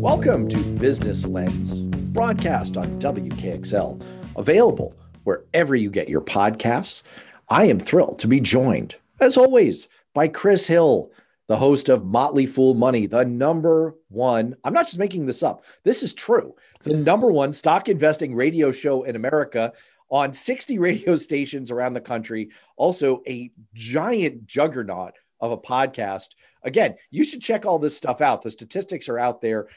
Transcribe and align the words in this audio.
Welcome 0.00 0.48
to 0.48 0.56
Business 0.80 1.26
Lens, 1.26 1.82
broadcast 1.82 2.78
on 2.78 2.98
WKXL, 2.98 4.02
available 4.34 4.94
wherever 5.24 5.76
you 5.76 5.90
get 5.90 6.08
your 6.08 6.22
podcasts. 6.22 7.02
I 7.50 7.66
am 7.66 7.78
thrilled 7.78 8.18
to 8.20 8.26
be 8.26 8.40
joined, 8.40 8.96
as 9.20 9.36
always, 9.36 9.88
by 10.14 10.26
Chris 10.26 10.66
Hill, 10.66 11.12
the 11.48 11.56
host 11.56 11.90
of 11.90 12.06
Motley 12.06 12.46
Fool 12.46 12.72
Money, 12.72 13.04
the 13.04 13.26
number 13.26 13.94
one, 14.08 14.56
I'm 14.64 14.72
not 14.72 14.86
just 14.86 14.98
making 14.98 15.26
this 15.26 15.42
up, 15.42 15.64
this 15.84 16.02
is 16.02 16.14
true, 16.14 16.54
the 16.82 16.94
number 16.94 17.30
one 17.30 17.52
stock 17.52 17.90
investing 17.90 18.34
radio 18.34 18.72
show 18.72 19.02
in 19.02 19.16
America 19.16 19.70
on 20.08 20.32
60 20.32 20.78
radio 20.78 21.14
stations 21.14 21.70
around 21.70 21.92
the 21.92 22.00
country. 22.00 22.48
Also, 22.78 23.20
a 23.28 23.50
giant 23.74 24.46
juggernaut 24.46 25.12
of 25.40 25.52
a 25.52 25.58
podcast. 25.58 26.30
Again, 26.62 26.96
you 27.10 27.24
should 27.24 27.40
check 27.40 27.64
all 27.64 27.78
this 27.78 27.96
stuff 27.96 28.20
out. 28.20 28.42
The 28.42 28.50
statistics 28.50 29.08
are 29.08 29.18
out 29.18 29.40
there. 29.40 29.68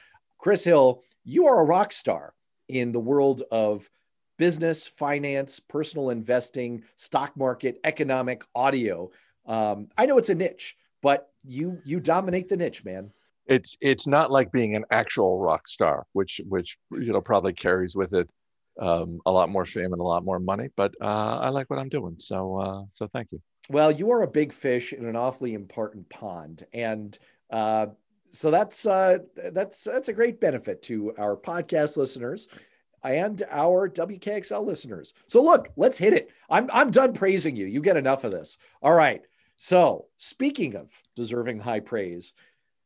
Chris 0.44 0.66
Hill, 0.66 1.02
you 1.24 1.48
are 1.48 1.62
a 1.62 1.64
rock 1.64 1.94
star 1.94 2.34
in 2.68 2.92
the 2.92 3.00
world 3.00 3.44
of 3.50 3.90
business, 4.38 4.86
finance, 4.86 5.62
personal 5.62 6.10
investing, 6.10 6.84
stock 6.98 7.38
market, 7.38 7.80
economic, 7.86 8.44
audio. 8.54 9.10
Um, 9.46 9.88
I 9.98 10.06
know 10.06 10.18
it's 10.18 10.28
a 10.28 10.36
niche, 10.36 10.76
but 11.02 11.30
you 11.46 11.80
you 11.86 12.02
dominate 12.02 12.50
the 12.50 12.58
niche, 12.58 12.84
man. 12.84 13.14
It's 13.46 13.78
it's 13.80 14.06
not 14.06 14.32
like 14.32 14.52
being 14.52 14.76
an 14.76 14.84
actual 14.92 15.40
rock 15.40 15.66
star, 15.70 16.06
which 16.12 16.42
which 16.50 16.78
you 16.92 17.14
know 17.14 17.22
probably 17.22 17.54
carries 17.54 17.96
with 17.96 18.14
it 18.14 18.30
um, 18.82 19.22
a 19.26 19.32
lot 19.32 19.48
more 19.48 19.64
fame 19.64 19.94
and 19.94 20.02
a 20.02 20.04
lot 20.04 20.26
more 20.26 20.42
money. 20.42 20.68
But 20.76 20.94
uh, 21.00 21.38
I 21.40 21.52
like 21.52 21.70
what 21.70 21.80
I'm 21.80 21.88
doing, 21.88 22.18
so 22.20 22.58
uh, 22.58 22.82
so 22.90 23.08
thank 23.08 23.32
you. 23.32 23.42
Well, 23.70 23.94
you 23.94 24.12
are 24.12 24.24
a 24.24 24.28
big 24.28 24.52
fish 24.52 24.92
in 24.92 25.06
an 25.06 25.16
awfully 25.16 25.54
important 25.54 26.10
pond, 26.10 26.66
and 26.74 27.18
uh, 27.50 27.88
so 28.34 28.50
that's 28.50 28.86
uh, 28.88 29.20
that's 29.52 29.84
that's 29.84 30.10
a 30.10 30.14
great 30.14 30.42
benefit 30.42 30.82
to 30.84 31.14
our 31.18 31.38
podcast 31.38 31.98
listeners 31.98 32.48
and 33.04 33.44
our 33.52 33.88
WKXL 33.88 34.66
listeners. 34.66 35.14
So 35.28 35.44
look, 35.44 35.70
let's 35.76 36.00
hit 36.00 36.14
it. 36.14 36.32
I'm 36.50 36.68
I'm 36.74 36.90
done 36.90 37.14
praising 37.14 37.56
you. 37.56 37.68
You 37.68 37.80
get 37.80 37.96
enough 37.96 38.24
of 38.24 38.32
this. 38.32 38.58
All 38.82 38.94
right. 38.94 39.22
So 39.58 40.08
speaking 40.18 40.76
of 40.76 40.92
deserving 41.16 41.60
high 41.60 41.80
praise, 41.80 42.34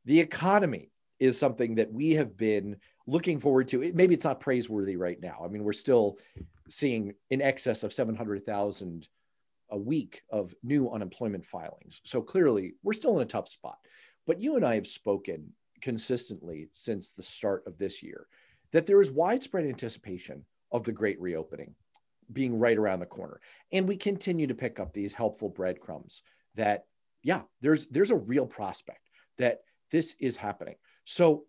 the 0.03 0.19
economy 0.19 0.91
is 1.17 1.39
something 1.39 1.75
that 1.75 1.93
we 1.93 2.11
have 2.11 2.35
been 2.35 2.75
looking 3.07 3.39
forward 3.39 3.69
to. 3.69 3.79
Maybe 3.93 4.15
it's 4.15 4.25
not 4.25 4.41
praiseworthy 4.41 4.97
right 4.97 5.19
now. 5.19 5.41
I 5.43 5.47
mean, 5.47 5.63
we're 5.63 5.73
still 5.73 6.17
seeing 6.67 7.13
in 7.29 7.41
excess 7.41 7.83
of 7.83 7.93
700,000 7.93 9.07
a 9.69 9.77
week 9.77 10.21
of 10.29 10.53
new 10.61 10.91
unemployment 10.91 11.45
filings. 11.45 12.01
So 12.03 12.21
clearly, 12.21 12.75
we're 12.83 12.93
still 12.93 13.15
in 13.15 13.23
a 13.23 13.25
tough 13.25 13.47
spot. 13.47 13.77
But 14.27 14.41
you 14.41 14.57
and 14.57 14.65
I 14.65 14.75
have 14.75 14.87
spoken 14.87 15.53
consistently 15.81 16.67
since 16.73 17.13
the 17.13 17.23
start 17.23 17.63
of 17.65 17.77
this 17.77 18.03
year 18.03 18.27
that 18.71 18.85
there 18.85 19.01
is 19.01 19.09
widespread 19.09 19.65
anticipation 19.65 20.43
of 20.71 20.83
the 20.83 20.91
great 20.91 21.19
reopening 21.19 21.73
being 22.31 22.59
right 22.59 22.77
around 22.77 22.99
the 22.99 23.05
corner. 23.05 23.39
And 23.71 23.87
we 23.87 23.95
continue 23.95 24.47
to 24.47 24.53
pick 24.53 24.79
up 24.79 24.93
these 24.93 25.13
helpful 25.13 25.49
breadcrumbs 25.49 26.21
that 26.55 26.85
yeah, 27.23 27.41
there's 27.61 27.85
there's 27.87 28.11
a 28.11 28.15
real 28.15 28.45
prospect 28.45 29.09
that 29.37 29.61
this 29.91 30.15
is 30.19 30.35
happening. 30.35 30.75
So 31.05 31.45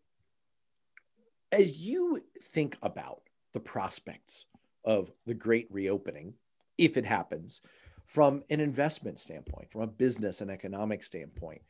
as 1.51 1.79
you 1.79 2.23
think 2.43 2.77
about 2.83 3.23
the 3.53 3.61
prospects 3.61 4.47
of 4.85 5.11
the 5.27 5.35
great 5.35 5.67
reopening, 5.71 6.35
if 6.77 6.97
it 6.97 7.05
happens, 7.05 7.61
from 8.07 8.43
an 8.51 8.61
investment 8.61 9.19
standpoint, 9.19 9.71
from 9.71 9.83
a 9.83 9.87
business 9.87 10.41
and 10.41 10.51
economic 10.51 11.03
standpoint, 11.03 11.63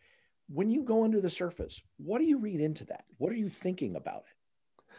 when 0.49 0.71
you 0.71 0.83
go 0.83 1.05
under 1.05 1.21
the 1.21 1.31
surface, 1.31 1.83
what 1.99 2.19
do 2.19 2.25
you 2.25 2.39
read 2.39 2.61
into 2.61 2.85
that? 2.87 3.05
What 3.19 3.33
are 3.33 3.37
you 3.37 3.49
thinking 3.49 3.97
about 3.97 4.25
it? 4.29 4.95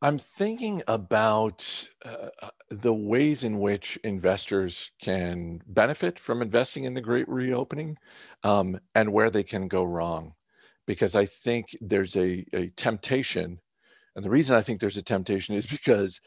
I'm 0.00 0.18
thinking 0.18 0.82
about 0.86 1.88
uh, 2.04 2.28
uh 2.40 2.50
the 2.70 2.94
ways 2.94 3.42
in 3.42 3.58
which 3.58 3.96
investors 4.04 4.92
can 5.02 5.60
benefit 5.66 6.18
from 6.18 6.42
investing 6.42 6.84
in 6.84 6.94
the 6.94 7.00
great 7.00 7.28
reopening 7.28 7.96
um, 8.44 8.78
and 8.94 9.12
where 9.12 9.30
they 9.30 9.42
can 9.42 9.66
go 9.68 9.82
wrong. 9.82 10.34
Because 10.86 11.16
I 11.16 11.26
think 11.26 11.76
there's 11.80 12.16
a, 12.16 12.46
a 12.52 12.68
temptation 12.70 13.60
and 14.18 14.24
the 14.24 14.30
reason 14.30 14.56
I 14.56 14.62
think 14.62 14.80
there's 14.80 14.96
a 14.96 15.02
temptation 15.02 15.54
is 15.54 15.68
because 15.68 16.20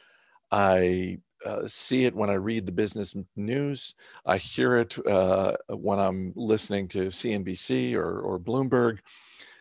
I 0.50 1.18
uh, 1.46 1.68
see 1.68 2.06
it 2.06 2.16
when 2.16 2.30
I 2.30 2.36
read 2.36 2.66
the 2.66 2.72
business 2.72 3.16
news. 3.36 3.96
I 4.26 4.38
hear 4.38 4.78
it 4.78 4.98
uh, 5.08 5.58
when 5.70 6.00
I'm 6.00 6.34
listening 6.36 6.88
to 6.90 7.08
CNBC 7.08 7.96
or, 7.96 8.20
or 8.20 8.40
Bloomberg. 8.40 9.00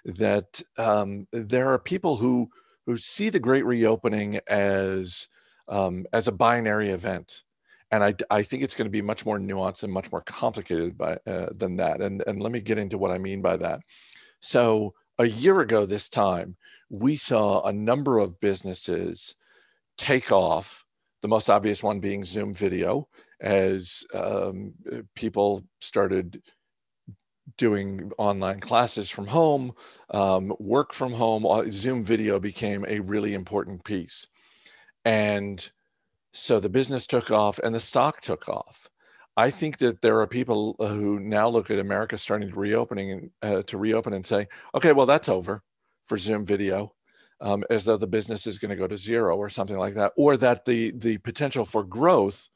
That 0.04 0.62
um, 0.78 1.26
there 1.32 1.68
are 1.72 1.78
people 1.78 2.16
who 2.16 2.50
who 2.86 2.96
see 2.96 3.28
the 3.28 3.38
Great 3.38 3.66
Reopening 3.66 4.40
as 4.46 5.28
um, 5.68 6.06
as 6.12 6.26
a 6.26 6.32
binary 6.32 6.88
event, 6.90 7.42
and 7.90 8.02
I, 8.02 8.14
I 8.30 8.42
think 8.42 8.62
it's 8.62 8.74
going 8.74 8.86
to 8.86 8.90
be 8.90 9.02
much 9.02 9.26
more 9.26 9.38
nuanced 9.38 9.82
and 9.82 9.92
much 9.92 10.10
more 10.10 10.22
complicated 10.22 10.96
by, 10.96 11.18
uh, 11.26 11.50
than 11.52 11.76
that. 11.76 12.00
And 12.00 12.22
and 12.26 12.42
let 12.42 12.52
me 12.52 12.60
get 12.60 12.78
into 12.78 12.98
what 12.98 13.10
I 13.10 13.18
mean 13.18 13.42
by 13.42 13.58
that. 13.58 13.80
So 14.40 14.94
a 15.18 15.26
year 15.26 15.60
ago 15.60 15.84
this 15.84 16.08
time, 16.08 16.56
we 16.88 17.16
saw 17.16 17.62
a 17.62 17.72
number 17.72 18.18
of 18.18 18.40
businesses 18.40 19.36
take 19.98 20.32
off. 20.32 20.84
The 21.22 21.28
most 21.28 21.50
obvious 21.50 21.82
one 21.82 22.00
being 22.00 22.24
Zoom 22.24 22.54
video, 22.54 23.08
as 23.40 24.04
um, 24.14 24.72
people 25.14 25.64
started 25.80 26.42
doing 27.58 28.10
online 28.16 28.60
classes 28.60 29.10
from 29.10 29.26
home, 29.26 29.72
um, 30.10 30.54
work 30.58 30.92
from 30.92 31.12
home. 31.12 31.70
Zoom 31.70 32.02
video 32.02 32.38
became 32.38 32.84
a 32.88 33.00
really 33.00 33.34
important 33.34 33.84
piece. 33.84 34.26
And 35.04 35.70
so 36.32 36.60
the 36.60 36.68
business 36.68 37.06
took 37.06 37.30
off 37.30 37.58
and 37.58 37.74
the 37.74 37.80
stock 37.80 38.20
took 38.20 38.48
off. 38.48 38.88
I 39.36 39.50
think 39.50 39.78
that 39.78 40.02
there 40.02 40.20
are 40.20 40.26
people 40.26 40.76
uh, 40.80 40.88
who 40.88 41.18
now 41.20 41.48
look 41.48 41.70
at 41.70 41.78
America 41.78 42.18
starting 42.18 42.50
to 42.50 42.60
reopening 42.60 43.30
uh, 43.42 43.62
to 43.62 43.78
reopen 43.78 44.12
and 44.12 44.24
say, 44.24 44.46
okay, 44.74 44.92
well 44.92 45.06
that's 45.06 45.28
over 45.28 45.62
for 46.04 46.16
Zoom 46.16 46.44
video, 46.44 46.92
um, 47.40 47.64
as 47.70 47.84
though 47.84 47.96
the 47.96 48.06
business 48.06 48.46
is 48.46 48.58
going 48.58 48.70
to 48.70 48.76
go 48.76 48.86
to 48.86 48.96
zero 48.96 49.36
or 49.36 49.48
something 49.48 49.78
like 49.78 49.94
that, 49.94 50.12
or 50.16 50.36
that 50.36 50.64
the 50.64 50.92
the 50.92 51.18
potential 51.18 51.64
for 51.64 51.84
growth 51.84 52.50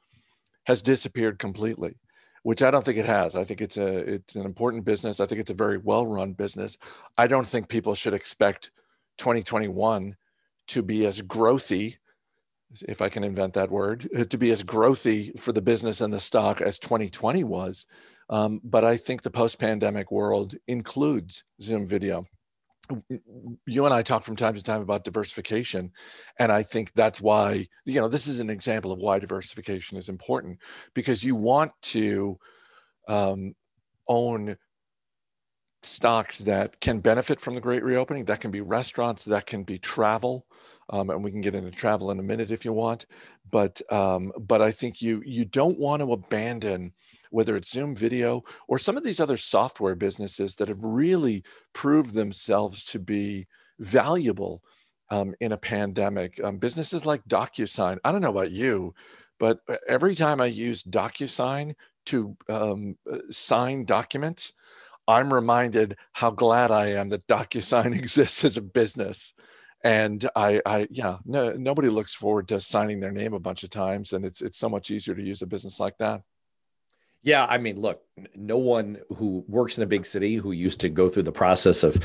has 0.65 0.83
disappeared 0.83 1.39
completely, 1.39 1.97
which 2.43 2.63
I 2.63 2.71
don't 2.71 2.85
think 2.85 2.99
it 2.99 3.07
has. 3.07 3.37
I 3.37 3.45
think 3.45 3.61
it's 3.61 3.77
a 3.77 4.15
it's 4.15 4.35
an 4.35 4.45
important 4.45 4.85
business. 4.85 5.21
I 5.21 5.27
think 5.27 5.41
it's 5.41 5.51
a 5.51 5.55
very 5.55 5.79
well 5.79 6.07
run 6.07 6.33
business. 6.33 6.77
I 7.17 7.27
don't 7.27 7.47
think 7.47 7.69
people 7.69 7.95
should 7.95 8.15
expect 8.15 8.71
2021 9.19 10.17
to 10.69 10.83
be 10.83 11.07
as 11.07 11.21
growthy 11.23 11.97
if 12.89 13.03
I 13.03 13.09
can 13.09 13.25
invent 13.25 13.55
that 13.55 13.71
word, 13.71 14.09
uh, 14.17 14.25
to 14.25 14.39
be 14.39 14.51
as 14.51 14.65
growthy 14.65 15.39
for 15.39 15.53
the 15.53 15.63
business 15.63 16.01
and 16.01 16.13
the 16.13 16.21
stock 16.21 16.61
as 16.61 16.79
2020 16.79 17.45
was. 17.45 17.87
Um, 18.31 18.61
but 18.65 18.85
I 18.85 18.97
think 18.97 19.23
the 19.23 19.31
post 19.31 19.59
pandemic 19.59 20.11
world 20.11 20.55
includes 20.67 21.45
Zoom 21.61 21.87
video. 21.87 22.27
You 23.67 23.85
and 23.85 23.95
I 23.95 24.03
talk 24.03 24.25
from 24.25 24.37
time 24.37 24.55
to 24.55 24.63
time 24.63 24.81
about 24.81 25.05
diversification. 25.05 25.93
And 26.39 26.53
I 26.53 26.63
think 26.63 26.93
that's 26.95 27.21
why, 27.21 27.67
you 27.85 28.01
know, 28.01 28.09
this 28.09 28.27
is 28.27 28.39
an 28.39 28.51
example 28.51 28.93
of 28.93 29.01
why 29.01 29.19
diversification 29.19 29.97
is 29.97 30.09
important 30.09 30.59
because 30.95 31.25
you 31.25 31.35
want 31.35 31.73
to 31.83 32.39
um, 33.09 33.55
own 34.09 34.57
stocks 35.83 36.39
that 36.39 36.81
can 36.81 37.01
benefit 37.01 37.41
from 37.41 37.55
the 37.55 37.61
great 37.61 37.85
reopening. 37.85 38.25
That 38.25 38.41
can 38.41 38.51
be 38.51 38.61
restaurants, 38.61 39.25
that 39.25 39.47
can 39.47 39.65
be 39.65 39.79
travel 39.79 40.47
um, 40.91 41.11
and 41.11 41.23
we 41.23 41.31
can 41.31 41.41
get 41.41 41.55
into 41.55 41.71
travel 41.71 42.11
in 42.11 42.19
a 42.19 42.23
minute 42.23 42.51
if 42.51 42.65
you 42.65 42.73
want. 42.73 43.07
But 43.51 43.81
um, 43.91 44.33
but 44.39 44.61
I 44.61 44.71
think 44.71 45.01
you 45.01 45.23
you 45.25 45.45
don't 45.45 45.79
want 45.79 46.03
to 46.03 46.13
abandon 46.13 46.93
whether 47.35 47.57
it's 47.57 47.71
Zoom 47.71 47.97
video 47.97 48.45
or 48.69 48.79
some 48.79 48.97
of 48.97 49.03
these 49.03 49.21
other 49.21 49.37
software 49.37 49.95
businesses 49.97 50.55
that 50.57 50.69
have 50.69 50.83
really 50.83 51.43
proved 51.73 52.15
themselves 52.15 52.85
to 52.87 52.99
be 52.99 53.47
valuable 53.81 54.63
um, 55.11 55.35
in 55.41 55.53
a 55.53 55.57
pandemic. 55.57 56.43
Um, 56.43 56.59
businesses 56.59 57.05
like 57.05 57.25
DocuSign. 57.27 57.99
I 58.05 58.13
don't 58.13 58.21
know 58.23 58.31
about 58.31 58.53
you, 58.53 58.95
but 59.41 59.59
uh, 59.69 59.77
every 59.89 60.15
time 60.15 60.41
I 60.41 60.47
use 60.47 60.85
DocuSign 60.85 61.75
to 62.07 62.37
um, 62.49 62.97
uh, 63.11 63.19
sign 63.31 63.85
documents, 63.85 64.53
I'm 65.09 65.35
reminded 65.35 65.97
how 66.13 66.31
glad 66.31 66.71
I 66.71 66.87
am 66.87 67.09
that 67.09 67.27
DocuSign 67.27 67.95
exists 67.99 68.45
as 68.45 68.57
a 68.57 68.63
business 68.63 69.35
and 69.85 70.27
I, 70.35 70.63
I 70.65 70.89
yeah, 70.91 71.19
no, 71.27 71.53
nobody 71.53 71.91
looks 71.91 72.15
forward 72.15 72.49
to 72.49 72.61
signing 72.61 73.01
their 73.01 73.13
name 73.13 73.35
a 73.35 73.39
bunch 73.39 73.65
of 73.65 73.71
times, 73.71 74.15
and 74.15 74.25
it's 74.25 74.41
it's 74.41 74.57
so 74.57 74.71
much 74.71 74.91
easier 74.91 75.15
to 75.15 75.23
use 75.23 75.43
a 75.43 75.47
business 75.47 75.79
like 75.79 75.99
that. 75.99 76.23
Yeah, 77.25 77.47
I 77.47 77.57
mean, 77.57 77.81
look, 77.81 78.03
no 78.37 78.59
one 78.59 78.99
who 79.17 79.47
works 79.49 79.79
in 79.79 79.83
a 79.83 79.87
big 79.87 80.05
city 80.05 80.37
who 80.37 80.53
used 80.53 80.79
to 80.81 80.91
go 80.91 81.09
through 81.09 81.23
the 81.23 81.33
process 81.33 81.83
of, 81.83 81.99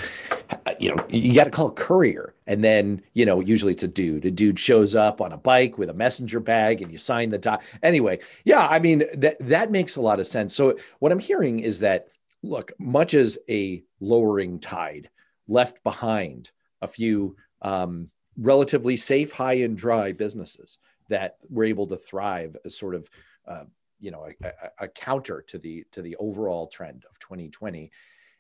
you 0.80 0.96
know, 0.96 1.06
you 1.10 1.36
got 1.36 1.44
to 1.44 1.50
call 1.50 1.68
a 1.68 1.74
courier, 1.74 2.34
and 2.48 2.64
then 2.64 3.02
you 3.14 3.26
know, 3.26 3.42
usually 3.42 3.74
it's 3.74 3.84
a 3.84 3.88
dude. 3.90 4.24
A 4.24 4.32
dude 4.32 4.58
shows 4.58 4.96
up 4.96 5.20
on 5.20 5.34
a 5.34 5.38
bike 5.38 5.78
with 5.78 5.90
a 5.90 5.94
messenger 5.94 6.40
bag, 6.40 6.82
and 6.82 6.90
you 6.90 6.98
sign 6.98 7.32
the 7.32 7.38
doc. 7.38 7.64
Anyway, 7.84 8.20
yeah, 8.46 8.66
I 8.66 8.80
mean 8.80 9.04
that 9.18 9.38
that 9.42 9.72
makes 9.72 9.98
a 9.98 10.02
lot 10.02 10.22
of 10.22 10.28
sense. 10.28 10.56
So 10.56 10.78
what 11.00 11.12
I'm 11.12 11.20
hearing 11.20 11.60
is 11.60 11.82
that 11.82 12.08
look, 12.42 12.72
much 12.80 13.14
as 13.14 13.38
a 13.50 13.84
lowering 14.00 14.58
tide 14.58 15.10
left 15.50 15.84
behind 15.84 16.50
a 16.82 16.88
few 16.88 17.36
um, 17.62 18.10
relatively 18.38 18.96
safe, 18.96 19.34
high 19.34 19.56
and 19.56 19.78
dry 19.78 20.14
businesses 20.14 20.78
that 21.10 21.36
were 21.50 21.66
able 21.66 21.88
to 21.88 21.98
thrive 21.98 22.56
as 22.64 22.78
sort 22.78 22.96
of 22.96 23.10
uh, 23.46 23.66
you 24.00 24.12
know 24.12 24.26
a, 24.26 24.48
a, 24.48 24.54
a, 24.80 24.88
counter 24.88 25.44
to 25.48 25.58
the 25.58 25.86
to 25.92 26.02
the 26.02 26.16
overall 26.18 26.68
trend 26.68 27.06
of 27.10 27.20
2020 27.20 27.92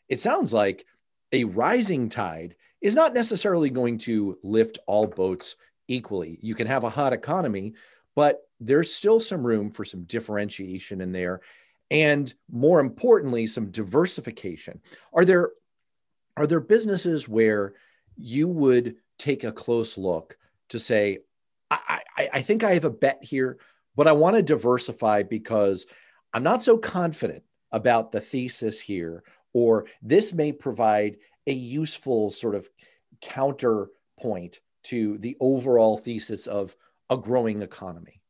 it 0.07 0.19
sounds 0.19 0.53
like 0.53 0.85
a 1.31 1.43
rising 1.43 2.09
tide 2.09 2.55
is 2.81 2.95
not 2.95 3.13
necessarily 3.13 3.69
going 3.69 3.97
to 3.97 4.37
lift 4.41 4.79
all 4.87 5.05
boats 5.05 5.55
equally. 5.87 6.39
You 6.41 6.55
can 6.55 6.67
have 6.67 6.83
a 6.83 6.89
hot 6.89 7.13
economy 7.13 7.73
but 8.15 8.41
there's 8.59 8.93
still 8.93 9.19
some 9.19 9.45
room 9.45 9.69
for 9.69 9.85
some 9.85 10.03
differentiation 10.03 11.01
in 11.01 11.11
there 11.11 11.41
and 11.91 12.33
more 12.51 12.79
importantly 12.79 13.47
some 13.47 13.71
diversification. 13.71 14.81
Are 15.13 15.25
there 15.25 15.51
are 16.37 16.47
there 16.47 16.59
businesses 16.59 17.27
where 17.27 17.73
you 18.15 18.47
would 18.47 18.95
take 19.17 19.43
a 19.43 19.51
close 19.51 19.97
look 19.97 20.37
to 20.69 20.79
say 20.79 21.19
I, 21.71 22.01
I, 22.17 22.29
I 22.33 22.41
think 22.41 22.63
I 22.63 22.73
have 22.73 22.85
a 22.85 22.89
bet 22.89 23.23
here, 23.23 23.59
but 23.99 24.07
I 24.07 24.13
want 24.13 24.37
to 24.37 24.41
diversify 24.41 25.23
because 25.23 25.85
I'm 26.31 26.41
not 26.41 26.63
so 26.63 26.77
confident 26.77 27.43
about 27.73 28.13
the 28.13 28.21
thesis 28.21 28.79
here, 28.79 29.25
or 29.51 29.87
this 30.01 30.31
may 30.31 30.53
provide 30.53 31.17
a 31.47 31.51
useful 31.51 32.31
sort 32.31 32.55
of 32.55 32.69
counterpoint 33.19 34.61
to 34.83 35.17
the 35.17 35.35
overall 35.41 35.97
thesis 35.97 36.47
of 36.47 36.77
a 37.09 37.17
growing 37.17 37.61
economy. 37.61 38.21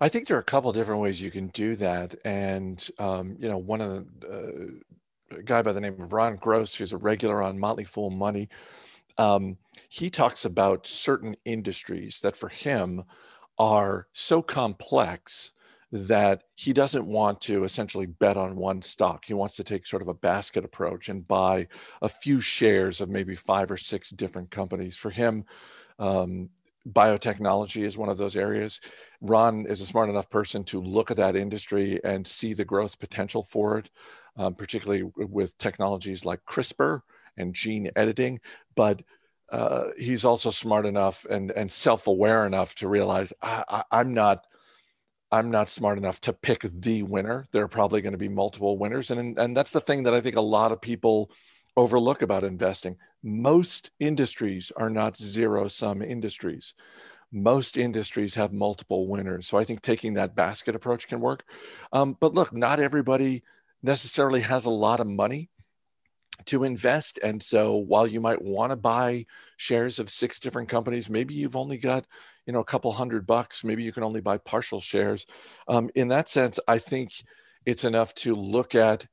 I 0.00 0.08
think 0.08 0.26
there 0.26 0.36
are 0.36 0.40
a 0.40 0.44
couple 0.44 0.72
different 0.72 1.00
ways 1.00 1.22
you 1.22 1.30
can 1.30 1.46
do 1.46 1.76
that, 1.76 2.16
and 2.24 2.84
um, 2.98 3.36
you 3.38 3.48
know, 3.48 3.58
one 3.58 3.80
of 3.80 4.04
the 4.18 4.80
uh, 5.30 5.36
guy 5.44 5.62
by 5.62 5.70
the 5.70 5.80
name 5.80 6.02
of 6.02 6.12
Ron 6.12 6.34
Gross, 6.34 6.74
who's 6.74 6.92
a 6.92 6.98
regular 6.98 7.40
on 7.40 7.56
Motley 7.56 7.84
Fool 7.84 8.10
Money, 8.10 8.48
um, 9.16 9.58
he 9.88 10.10
talks 10.10 10.44
about 10.44 10.88
certain 10.88 11.36
industries 11.44 12.18
that 12.22 12.36
for 12.36 12.48
him 12.48 13.04
are 13.58 14.06
so 14.12 14.42
complex 14.42 15.52
that 15.90 16.42
he 16.54 16.72
doesn't 16.72 17.06
want 17.06 17.40
to 17.40 17.64
essentially 17.64 18.06
bet 18.06 18.36
on 18.36 18.56
one 18.56 18.82
stock. 18.82 19.24
He 19.24 19.34
wants 19.34 19.56
to 19.56 19.64
take 19.64 19.86
sort 19.86 20.02
of 20.02 20.08
a 20.08 20.14
basket 20.14 20.64
approach 20.64 21.08
and 21.08 21.26
buy 21.26 21.66
a 22.02 22.08
few 22.08 22.40
shares 22.40 23.00
of 23.00 23.08
maybe 23.08 23.34
five 23.34 23.70
or 23.70 23.78
six 23.78 24.10
different 24.10 24.50
companies. 24.50 24.96
For 24.96 25.10
him, 25.10 25.44
um, 25.98 26.50
biotechnology 26.92 27.82
is 27.82 27.96
one 27.96 28.10
of 28.10 28.18
those 28.18 28.36
areas. 28.36 28.80
Ron 29.20 29.66
is 29.66 29.80
a 29.80 29.86
smart 29.86 30.10
enough 30.10 30.28
person 30.28 30.62
to 30.64 30.80
look 30.80 31.10
at 31.10 31.16
that 31.16 31.36
industry 31.36 32.00
and 32.04 32.26
see 32.26 32.52
the 32.52 32.64
growth 32.64 32.98
potential 32.98 33.42
for 33.42 33.78
it, 33.78 33.90
um, 34.36 34.54
particularly 34.54 35.04
with 35.16 35.56
technologies 35.58 36.24
like 36.24 36.44
CRISPR 36.44 37.00
and 37.36 37.54
gene 37.54 37.90
editing. 37.96 38.40
But 38.74 39.02
uh, 39.50 39.84
he's 39.98 40.24
also 40.24 40.50
smart 40.50 40.86
enough 40.86 41.24
and 41.30 41.50
and 41.52 41.70
self-aware 41.70 42.46
enough 42.46 42.74
to 42.76 42.88
realize 42.88 43.32
I, 43.42 43.64
I, 43.68 43.82
I'm 43.90 44.12
not 44.12 44.46
I'm 45.30 45.50
not 45.50 45.68
smart 45.68 45.98
enough 45.98 46.20
to 46.22 46.32
pick 46.32 46.62
the 46.62 47.02
winner. 47.02 47.46
There 47.52 47.62
are 47.62 47.68
probably 47.68 48.00
going 48.00 48.12
to 48.12 48.18
be 48.18 48.28
multiple 48.28 48.78
winners, 48.78 49.10
and 49.10 49.38
and 49.38 49.56
that's 49.56 49.70
the 49.70 49.80
thing 49.80 50.02
that 50.04 50.14
I 50.14 50.20
think 50.20 50.36
a 50.36 50.40
lot 50.40 50.72
of 50.72 50.80
people 50.80 51.30
overlook 51.76 52.22
about 52.22 52.44
investing. 52.44 52.96
Most 53.22 53.90
industries 54.00 54.72
are 54.76 54.90
not 54.90 55.16
zero-sum 55.16 56.02
industries. 56.02 56.74
Most 57.30 57.76
industries 57.76 58.34
have 58.34 58.52
multiple 58.52 59.06
winners. 59.06 59.46
So 59.46 59.58
I 59.58 59.64
think 59.64 59.82
taking 59.82 60.14
that 60.14 60.34
basket 60.34 60.74
approach 60.74 61.08
can 61.08 61.20
work. 61.20 61.44
Um, 61.92 62.16
but 62.18 62.34
look, 62.34 62.52
not 62.52 62.80
everybody 62.80 63.42
necessarily 63.82 64.40
has 64.40 64.64
a 64.64 64.70
lot 64.70 65.00
of 65.00 65.06
money 65.06 65.50
to 66.46 66.64
invest. 66.64 67.18
And 67.22 67.42
so 67.42 67.76
while 67.76 68.06
you 68.06 68.20
might 68.20 68.42
want 68.42 68.70
to 68.70 68.76
buy 68.76 69.26
shares 69.56 69.98
of 69.98 70.10
six 70.10 70.38
different 70.38 70.68
companies, 70.68 71.10
maybe 71.10 71.34
you've 71.34 71.56
only 71.56 71.78
got, 71.78 72.06
you 72.46 72.52
know, 72.52 72.60
a 72.60 72.64
couple 72.64 72.92
hundred 72.92 73.26
bucks. 73.26 73.64
Maybe 73.64 73.82
you 73.82 73.92
can 73.92 74.04
only 74.04 74.20
buy 74.20 74.38
partial 74.38 74.80
shares. 74.80 75.26
Um, 75.66 75.90
in 75.94 76.08
that 76.08 76.28
sense, 76.28 76.58
I 76.66 76.78
think 76.78 77.12
it's 77.66 77.84
enough 77.84 78.14
to 78.14 78.34
look 78.34 78.74
at 78.74 79.06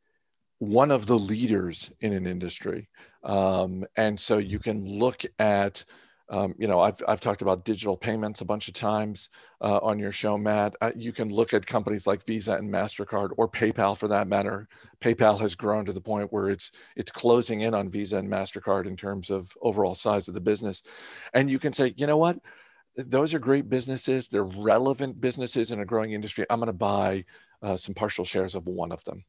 one 0.59 0.91
of 0.91 1.05
the 1.05 1.17
leaders 1.17 1.91
in 1.99 2.13
an 2.13 2.25
industry. 2.25 2.89
Um, 3.23 3.85
and 3.95 4.19
so 4.19 4.37
you 4.37 4.59
can 4.59 4.85
look 4.85 5.23
at 5.39 5.83
um, 6.29 6.55
you 6.57 6.67
know, 6.67 6.79
I've, 6.79 7.01
I've 7.07 7.19
talked 7.19 7.43
about 7.43 7.65
digital 7.65 7.95
payments 7.95 8.41
a 8.41 8.45
bunch 8.45 8.67
of 8.67 8.73
times 8.73 9.29
uh, 9.61 9.79
on 9.83 9.99
your 9.99 10.11
show, 10.11 10.37
Matt. 10.37 10.75
Uh, 10.81 10.91
you 10.95 11.11
can 11.11 11.29
look 11.29 11.53
at 11.53 11.65
companies 11.65 12.07
like 12.07 12.25
Visa 12.25 12.53
and 12.53 12.71
Mastercard, 12.71 13.29
or 13.37 13.47
PayPal 13.47 13.95
for 13.95 14.07
that 14.07 14.27
matter. 14.27 14.67
PayPal 15.01 15.39
has 15.39 15.53
grown 15.53 15.85
to 15.85 15.93
the 15.93 16.01
point 16.01 16.33
where 16.33 16.49
it's 16.49 16.71
it's 16.95 17.11
closing 17.11 17.61
in 17.61 17.75
on 17.75 17.89
Visa 17.89 18.17
and 18.17 18.29
Mastercard 18.29 18.87
in 18.87 18.97
terms 18.97 19.29
of 19.29 19.51
overall 19.61 19.93
size 19.93 20.27
of 20.27 20.33
the 20.33 20.41
business, 20.41 20.81
and 21.33 21.49
you 21.49 21.59
can 21.59 21.73
say, 21.73 21.93
you 21.95 22.07
know 22.07 22.17
what, 22.17 22.39
those 22.97 23.35
are 23.35 23.39
great 23.39 23.69
businesses. 23.69 24.27
They're 24.27 24.43
relevant 24.43 25.21
businesses 25.21 25.71
in 25.71 25.79
a 25.79 25.85
growing 25.85 26.13
industry. 26.13 26.45
I'm 26.49 26.59
going 26.59 26.67
to 26.67 26.73
buy 26.73 27.25
uh, 27.61 27.77
some 27.77 27.93
partial 27.93 28.25
shares 28.25 28.55
of 28.55 28.65
one 28.65 28.91
of 28.91 29.03
them. 29.03 29.23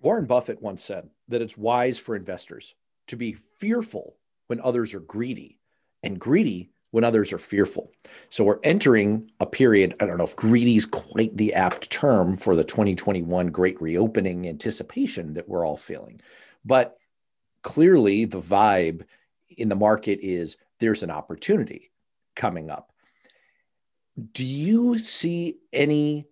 Warren 0.00 0.26
Buffett 0.26 0.60
once 0.60 0.82
said 0.82 1.08
that 1.28 1.40
it's 1.40 1.56
wise 1.56 1.98
for 1.98 2.16
investors 2.16 2.74
to 3.06 3.16
be 3.16 3.36
fearful 3.58 4.16
when 4.48 4.60
others 4.60 4.92
are 4.92 5.00
greedy 5.00 5.58
and 6.04 6.20
greedy 6.20 6.70
when 6.90 7.02
others 7.02 7.32
are 7.32 7.38
fearful. 7.38 7.90
So 8.28 8.44
we're 8.44 8.60
entering 8.62 9.28
a 9.40 9.46
period, 9.46 9.96
I 9.98 10.06
don't 10.06 10.16
know 10.16 10.22
if 10.22 10.36
greedy 10.36 10.76
is 10.76 10.86
quite 10.86 11.36
the 11.36 11.52
apt 11.54 11.90
term 11.90 12.36
for 12.36 12.54
the 12.54 12.62
2021 12.62 13.48
great 13.48 13.82
reopening 13.82 14.46
anticipation 14.46 15.34
that 15.34 15.48
we're 15.48 15.66
all 15.66 15.76
feeling. 15.76 16.20
But 16.64 16.96
clearly 17.62 18.26
the 18.26 18.40
vibe 18.40 19.06
in 19.48 19.68
the 19.68 19.74
market 19.74 20.20
is 20.22 20.56
there's 20.78 21.02
an 21.02 21.10
opportunity 21.10 21.90
coming 22.36 22.70
up. 22.70 22.92
Do 24.32 24.46
you 24.46 25.00
see 25.00 25.56
any 25.72 26.26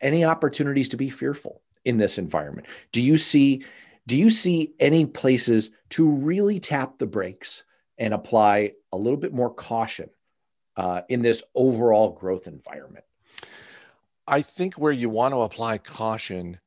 any 0.00 0.24
opportunities 0.24 0.90
to 0.90 0.96
be 0.96 1.08
fearful 1.08 1.62
in 1.84 1.96
this 1.96 2.18
environment? 2.18 2.66
Do 2.92 3.00
you 3.00 3.16
see 3.16 3.64
do 4.06 4.18
you 4.18 4.28
see 4.28 4.74
any 4.80 5.06
places 5.06 5.70
to 5.90 6.06
really 6.06 6.60
tap 6.60 6.98
the 6.98 7.06
brakes 7.06 7.64
and 7.98 8.14
apply 8.14 8.72
a 8.92 8.96
little 8.96 9.18
bit 9.18 9.32
more 9.32 9.52
caution 9.52 10.10
uh, 10.76 11.02
in 11.08 11.22
this 11.22 11.42
overall 11.54 12.10
growth 12.10 12.46
environment? 12.46 13.04
I 14.26 14.42
think 14.42 14.74
where 14.74 14.92
you 14.92 15.10
want 15.10 15.34
to 15.34 15.42
apply 15.42 15.78
caution, 15.78 16.58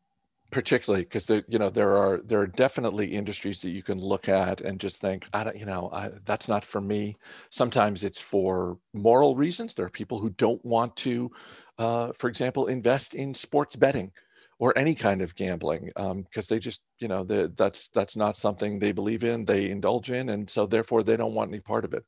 particularly 0.51 1.03
because 1.03 1.25
there, 1.25 1.43
you 1.47 1.57
know, 1.57 1.69
there 1.69 1.97
are 1.97 2.21
there 2.23 2.39
are 2.39 2.47
definitely 2.47 3.07
industries 3.07 3.61
that 3.61 3.71
you 3.71 3.81
can 3.81 3.99
look 3.99 4.29
at 4.29 4.61
and 4.61 4.79
just 4.79 5.01
think, 5.01 5.27
I 5.33 5.43
don't, 5.43 5.57
you 5.57 5.65
know, 5.65 5.89
I, 5.91 6.09
that's 6.25 6.47
not 6.47 6.63
for 6.63 6.81
me. 6.81 7.17
Sometimes 7.49 8.03
it's 8.03 8.19
for 8.19 8.77
moral 8.93 9.35
reasons. 9.35 9.73
There 9.73 9.85
are 9.85 9.89
people 9.89 10.19
who 10.19 10.29
don't 10.29 10.63
want 10.63 10.95
to, 10.97 11.31
uh, 11.79 12.11
for 12.13 12.29
example, 12.29 12.67
invest 12.67 13.15
in 13.15 13.33
sports 13.33 13.75
betting 13.75 14.11
or 14.59 14.77
any 14.77 14.95
kind 14.95 15.21
of 15.21 15.35
gambling 15.35 15.85
because 15.85 16.51
um, 16.51 16.55
they 16.55 16.59
just 16.59 16.81
you 16.99 17.07
know 17.07 17.23
that's 17.23 17.89
that's 17.89 18.15
not 18.15 18.35
something 18.35 18.79
they 18.79 18.91
believe 18.91 19.23
in 19.23 19.45
they 19.45 19.69
indulge 19.69 20.09
in 20.09 20.29
and 20.29 20.49
so 20.49 20.65
therefore 20.65 21.03
they 21.03 21.17
don't 21.17 21.33
want 21.33 21.51
any 21.51 21.59
part 21.59 21.85
of 21.85 21.93
it. 21.93 22.03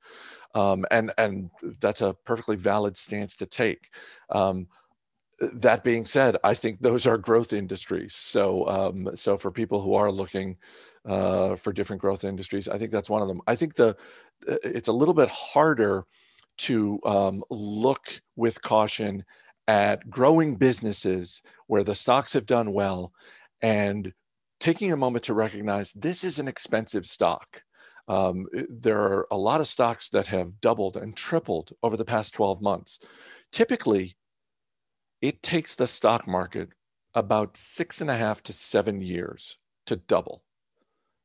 Um, 0.56 0.86
and 0.90 1.12
and 1.18 1.52
that's 1.80 2.02
a 2.02 2.16
perfectly 2.26 2.56
valid 2.56 2.98
stance 2.98 3.36
to 3.38 3.46
take. 3.46 3.90
Um, 4.30 4.68
that 5.54 5.86
being 5.86 6.04
said 6.04 6.36
i 6.44 6.54
think 6.54 6.82
those 6.82 7.08
are 7.08 7.18
growth 7.18 7.54
industries. 7.54 8.16
So 8.16 8.68
um, 8.68 9.10
so 9.16 9.38
for 9.38 9.52
people 9.52 9.82
who 9.82 9.94
are 9.94 10.12
looking 10.12 10.58
uh, 11.06 11.56
for 11.56 11.72
different 11.72 12.02
growth 12.02 12.24
industries 12.24 12.68
i 12.68 12.78
think 12.78 12.92
that's 12.92 13.10
one 13.10 13.22
of 13.22 13.28
them. 13.28 13.42
I 13.48 13.56
think 13.56 13.76
the 13.76 13.96
it's 14.48 14.88
a 14.88 14.94
little 14.94 15.14
bit 15.14 15.30
harder 15.30 16.06
to 16.58 17.00
um, 17.06 17.44
look 17.50 18.22
with 18.36 18.62
caution 18.62 19.24
at 19.70 20.10
growing 20.10 20.56
businesses 20.56 21.44
where 21.68 21.84
the 21.84 21.94
stocks 21.94 22.34
have 22.34 22.48
done 22.48 22.74
well 22.74 23.14
and 23.62 24.12
taking 24.60 24.92
a 24.92 24.98
moment 24.98 25.24
to 25.24 25.34
recognize 25.36 25.92
this 25.92 26.24
is 26.24 26.40
an 26.40 26.48
expensive 26.48 27.06
stock. 27.06 27.62
Um, 28.08 28.48
there 28.68 29.00
are 29.00 29.28
a 29.30 29.38
lot 29.38 29.62
of 29.62 29.68
stocks 29.68 30.10
that 30.10 30.26
have 30.26 30.60
doubled 30.60 30.98
and 30.98 31.16
tripled 31.16 31.72
over 31.84 31.96
the 31.96 32.04
past 32.04 32.34
12 32.34 32.64
months. 32.64 32.98
Typically, 33.52 34.18
it 35.22 35.44
takes 35.44 35.76
the 35.76 35.86
stock 35.86 36.28
market 36.28 36.70
about 37.14 37.56
six 37.56 38.02
and 38.02 38.10
a 38.10 38.18
half 38.18 38.42
to 38.44 38.54
seven 38.54 39.02
years 39.02 39.60
to 39.86 39.98
double. 39.98 40.42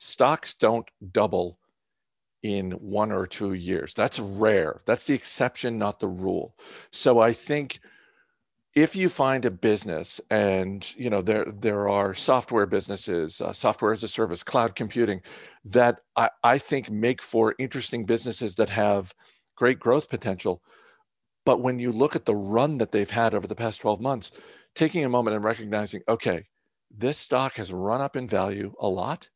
Stocks 0.00 0.52
don't 0.52 0.86
double 1.12 1.58
in 2.42 2.72
one 2.72 3.10
or 3.10 3.26
two 3.26 3.54
years. 3.54 3.94
That's 3.94 4.20
rare. 4.20 4.82
That's 4.84 5.06
the 5.06 5.14
exception, 5.14 5.78
not 5.78 5.98
the 5.98 6.08
rule. 6.08 6.54
So 6.92 7.20
I 7.20 7.32
think 7.32 7.80
if 8.74 8.96
you 8.96 9.08
find 9.08 9.44
a 9.44 9.50
business 9.50 10.20
and 10.30 10.94
you 10.96 11.08
know 11.08 11.22
there 11.22 11.46
there 11.60 11.88
are 11.88 12.14
software 12.14 12.66
businesses 12.66 13.40
uh, 13.40 13.52
software 13.52 13.92
as 13.92 14.02
a 14.02 14.08
service 14.08 14.42
cloud 14.42 14.74
computing 14.74 15.20
that 15.64 16.00
I, 16.16 16.30
I 16.42 16.58
think 16.58 16.90
make 16.90 17.22
for 17.22 17.54
interesting 17.58 18.04
businesses 18.04 18.56
that 18.56 18.70
have 18.70 19.14
great 19.56 19.78
growth 19.78 20.08
potential. 20.08 20.62
But 21.46 21.60
when 21.60 21.78
you 21.78 21.92
look 21.92 22.16
at 22.16 22.24
the 22.24 22.34
run 22.34 22.78
that 22.78 22.90
they've 22.90 23.10
had 23.10 23.34
over 23.34 23.46
the 23.46 23.54
past 23.54 23.80
12 23.80 24.00
months 24.00 24.32
taking 24.74 25.04
a 25.04 25.08
moment 25.08 25.36
and 25.36 25.44
recognizing 25.44 26.02
okay 26.08 26.46
this 26.96 27.18
stock 27.18 27.54
has 27.54 27.72
run 27.72 28.00
up 28.00 28.16
in 28.16 28.28
value 28.28 28.72
a 28.80 28.88
lot. 28.88 29.28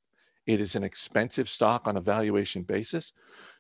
It 0.47 0.61
is 0.61 0.75
an 0.75 0.85
expensive 0.85 1.49
stock 1.49 1.87
on 1.87 1.97
a 1.97 2.00
valuation 2.00 2.62
basis. 2.62 3.12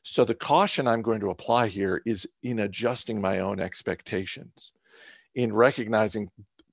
So 0.02 0.24
the 0.24 0.34
caution 0.34 0.86
I'm 0.86 1.02
going 1.02 1.20
to 1.20 1.30
apply 1.30 1.68
here 1.68 2.00
is 2.06 2.26
in 2.42 2.60
adjusting 2.60 3.20
my 3.20 3.40
own 3.40 3.60
expectations, 3.60 4.72
in 5.38 5.54
recognizing 5.54 6.28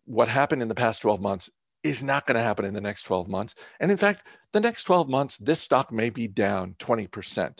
what 0.06 0.28
happened 0.28 0.64
in 0.64 0.68
the 0.68 0.74
past 0.74 1.04
12 1.04 1.22
months 1.22 1.52
is 1.84 2.04
not 2.04 2.26
going 2.26 2.36
to 2.36 2.42
happen 2.42 2.66
in 2.66 2.74
the 2.74 2.82
next 2.82 3.04
12 3.04 3.28
months. 3.28 3.54
And 3.80 3.92
in 3.92 3.98
fact, 3.98 4.26
the 4.54 4.60
next 4.60 4.86
12 4.86 5.08
months, 5.08 5.38
this 5.38 5.60
stock 5.60 5.92
may 5.92 6.10
be 6.10 6.28
down 6.28 6.74
20%. 6.80 7.60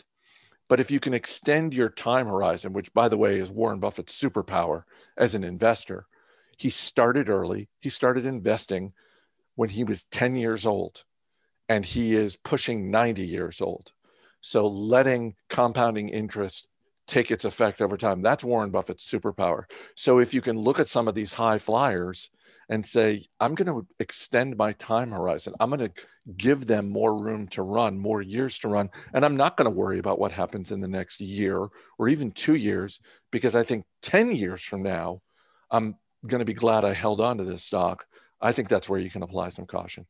But 0.68 0.80
if 0.80 0.90
you 0.90 0.98
can 0.98 1.14
extend 1.14 1.74
your 1.74 1.90
time 1.90 2.26
horizon, 2.26 2.72
which 2.72 2.92
by 2.92 3.08
the 3.08 3.16
way 3.16 3.36
is 3.36 3.52
Warren 3.52 3.78
Buffett's 3.78 4.20
superpower 4.20 4.82
as 5.16 5.36
an 5.36 5.44
investor, 5.44 6.06
he 6.58 6.70
started 6.70 7.30
early. 7.30 7.68
He 7.78 7.88
started 7.88 8.26
investing 8.26 8.92
when 9.54 9.68
he 9.68 9.84
was 9.84 10.02
10 10.02 10.34
years 10.34 10.66
old, 10.66 11.04
and 11.68 11.84
he 11.84 12.14
is 12.14 12.34
pushing 12.34 12.90
90 12.90 13.24
years 13.24 13.60
old. 13.60 13.92
So 14.40 14.66
letting 14.66 15.36
compounding 15.48 16.08
interest 16.08 16.66
take 17.06 17.30
its 17.30 17.44
effect 17.44 17.80
over 17.80 17.96
time, 17.96 18.22
that's 18.22 18.44
Warren 18.44 18.70
Buffett's 18.70 19.10
superpower. 19.10 19.64
So 19.94 20.18
if 20.18 20.34
you 20.34 20.40
can 20.40 20.58
look 20.58 20.80
at 20.80 20.88
some 20.88 21.08
of 21.08 21.14
these 21.14 21.32
high 21.32 21.58
flyers 21.58 22.30
and 22.68 22.84
say, 22.84 23.24
I'm 23.38 23.54
going 23.54 23.68
to 23.68 23.86
extend 24.00 24.56
my 24.56 24.72
time 24.72 25.12
horizon, 25.12 25.54
I'm 25.60 25.70
going 25.70 25.88
to 25.88 26.02
give 26.36 26.66
them 26.66 26.88
more 26.88 27.16
room 27.16 27.46
to 27.48 27.62
run, 27.62 27.96
more 27.98 28.20
years 28.22 28.58
to 28.60 28.68
run, 28.68 28.90
and 29.14 29.24
I'm 29.24 29.36
not 29.36 29.56
going 29.56 29.66
to 29.66 29.76
worry 29.76 30.00
about 30.00 30.18
what 30.18 30.32
happens 30.32 30.72
in 30.72 30.80
the 30.80 30.88
next 30.88 31.20
year 31.20 31.68
or 31.98 32.08
even 32.08 32.32
two 32.32 32.56
years, 32.56 32.98
because 33.30 33.54
I 33.54 33.62
think 33.62 33.84
10 34.02 34.32
years 34.32 34.62
from 34.62 34.82
now, 34.82 35.20
I'm 35.70 35.94
going 36.26 36.40
to 36.40 36.44
be 36.44 36.54
glad 36.54 36.84
I 36.84 36.92
held 36.92 37.20
on 37.20 37.38
to 37.38 37.44
this 37.44 37.62
stock. 37.62 38.06
I 38.40 38.50
think 38.50 38.68
that's 38.68 38.88
where 38.88 39.00
you 39.00 39.10
can 39.10 39.22
apply 39.22 39.50
some 39.50 39.66
caution. 39.66 40.06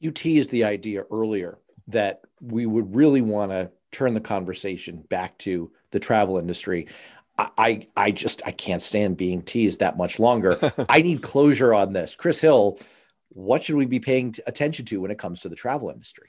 You 0.00 0.10
teased 0.10 0.50
the 0.50 0.64
idea 0.64 1.04
earlier 1.10 1.58
that 1.88 2.20
we 2.40 2.66
would 2.66 2.94
really 2.96 3.22
want 3.22 3.52
to 3.52 3.70
turn 3.92 4.14
the 4.14 4.20
conversation 4.20 5.04
back 5.08 5.36
to 5.38 5.70
the 5.90 6.00
travel 6.00 6.38
industry. 6.38 6.88
I, 7.38 7.86
I 7.96 8.12
just 8.12 8.40
I 8.46 8.50
can't 8.50 8.80
stand 8.80 9.18
being 9.18 9.42
teased 9.42 9.80
that 9.80 9.98
much 9.98 10.18
longer. 10.18 10.58
I 10.88 11.02
need 11.02 11.22
closure 11.22 11.74
on 11.74 11.92
this. 11.92 12.16
Chris 12.16 12.40
Hill, 12.40 12.78
what 13.28 13.64
should 13.64 13.76
we 13.76 13.84
be 13.84 14.00
paying 14.00 14.34
attention 14.46 14.86
to 14.86 15.00
when 15.02 15.10
it 15.10 15.18
comes 15.18 15.40
to 15.40 15.50
the 15.50 15.56
travel 15.56 15.90
industry? 15.90 16.26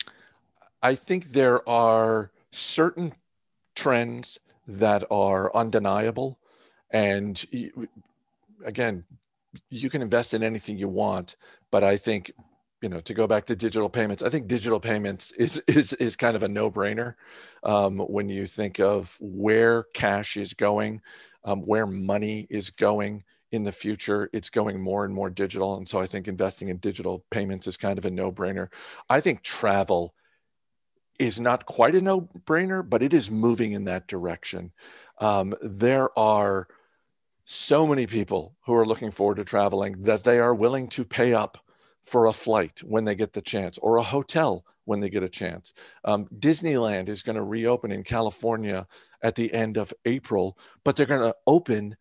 I 0.82 0.96
think 0.96 1.28
there 1.28 1.68
are 1.68 2.32
certain 2.52 3.14
trends 3.76 4.38
that 4.68 5.06
are 5.10 5.56
undeniable 5.56 6.40
and 6.92 7.46
again, 8.66 9.04
you 9.70 9.90
can 9.90 10.02
invest 10.02 10.34
in 10.34 10.44
anything 10.44 10.78
you 10.78 10.88
want, 10.88 11.36
but 11.72 11.84
I 11.84 11.98
think 11.98 12.32
you 12.82 12.90
know 12.90 13.00
to 13.02 13.14
go 13.14 13.26
back 13.26 13.46
to 13.46 13.56
digital 13.56 13.90
payments 13.90 14.22
i 14.22 14.30
think 14.30 14.48
digital 14.48 14.80
payments 14.80 15.32
is 15.32 15.58
is 15.68 15.94
is 15.94 16.16
kind 16.16 16.36
of 16.36 16.44
a 16.44 16.48
no-brainer 16.48 17.16
um, 17.64 18.00
when 18.00 18.30
you 18.30 18.46
think 18.46 18.80
of 18.80 19.18
where 19.20 19.84
cash 19.94 20.38
is 20.38 20.54
going 20.54 21.02
um, 21.44 21.62
where 21.62 21.88
money 21.88 22.46
is 22.50 22.70
going 22.70 23.24
in 23.52 23.64
the 23.64 23.72
future. 23.72 24.30
It's 24.34 24.50
going 24.50 24.82
more 24.82 25.06
and 25.06 25.14
more 25.14 25.30
digital 25.30 25.78
and 25.78 25.88
so 25.88 26.00
i 26.00 26.06
think 26.06 26.28
investing 26.28 26.68
in 26.68 26.78
digital 26.78 27.24
payments 27.32 27.66
is 27.68 27.78
kind 27.78 27.98
of 27.98 28.06
a 28.06 28.12
no-brainer. 28.12 28.68
I 29.10 29.22
think 29.22 29.42
travel 29.42 30.14
is 31.18 31.40
not 31.40 31.66
quite 31.66 31.96
a 31.96 32.02
no-brainer 32.02 32.88
but 32.88 33.02
it 33.02 33.14
is 33.14 33.32
moving 33.32 33.72
in 33.72 33.86
that 33.86 34.08
direction. 34.08 34.72
Um, 35.20 35.56
there 35.62 36.18
are 36.20 36.68
so 37.46 37.88
many 37.88 38.06
people 38.06 38.58
who 38.66 38.74
are 38.74 38.86
looking 38.86 39.10
forward 39.10 39.38
to 39.38 39.46
traveling 39.46 40.04
that 40.04 40.26
they 40.26 40.40
are 40.40 40.54
willing 40.54 40.90
to 40.90 41.06
pay 41.06 41.34
up 41.34 41.58
for 42.08 42.26
a 42.26 42.34
flight 42.34 42.80
when 42.84 43.04
they 43.04 43.16
get 43.16 43.34
the 43.34 43.42
chance 43.42 43.78
or 43.78 43.98
a 43.98 44.04
hotel 44.04 44.66
when 44.86 45.02
they 45.02 45.10
get 45.10 45.24
a 45.24 45.30
chance. 45.30 45.74
Um, 46.06 46.28
Disneyland 46.28 47.10
is 47.10 47.22
going 47.22 47.36
to 47.36 47.44
reopen 47.44 47.92
in 47.92 48.04
California 48.04 48.88
at 49.22 49.36
the 49.36 49.54
end 49.54 49.78
of 49.78 49.94
April, 50.06 50.58
but 50.86 50.96
they're 50.96 51.06
going 51.06 51.20
to 51.20 51.36
open 51.46 51.98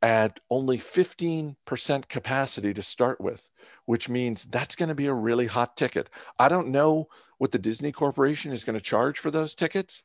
at 0.00 0.40
only 0.50 0.78
15% 0.78 2.08
capacity 2.08 2.74
to 2.74 2.82
start 2.82 3.20
with, 3.20 3.48
which 3.84 4.08
means 4.08 4.44
that's 4.44 4.74
going 4.74 4.88
to 4.88 4.94
be 4.94 5.06
a 5.06 5.14
really 5.14 5.46
hot 5.46 5.76
ticket. 5.76 6.08
I 6.38 6.48
don't 6.48 6.68
know 6.68 7.08
what 7.38 7.52
the 7.52 7.58
Disney 7.58 7.92
Corporation 7.92 8.52
is 8.52 8.64
going 8.64 8.74
to 8.74 8.80
charge 8.80 9.18
for 9.18 9.30
those 9.30 9.54
tickets, 9.54 10.02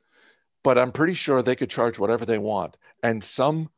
but 0.64 0.78
I'm 0.78 0.92
pretty 0.92 1.14
sure 1.14 1.42
they 1.42 1.56
could 1.56 1.70
charge 1.70 1.98
whatever 1.98 2.26
they 2.26 2.38
want. 2.38 2.78
And 3.02 3.24
some 3.24 3.70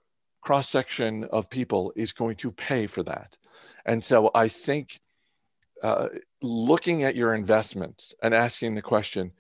cross 0.42 0.68
section 0.68 1.26
of 1.26 1.50
people 1.50 1.94
is 1.96 2.12
going 2.12 2.38
to 2.38 2.52
pay 2.52 2.88
for 2.88 3.04
that. 3.04 3.38
And 3.86 4.04
so 4.04 4.32
I 4.34 4.48
think 4.48 5.00
uh, 5.84 6.08
looking 6.42 7.04
at 7.04 7.16
your 7.16 7.34
investments 7.34 8.14
and 8.22 8.34
asking 8.34 8.76
the 8.76 8.82
question 8.82 9.32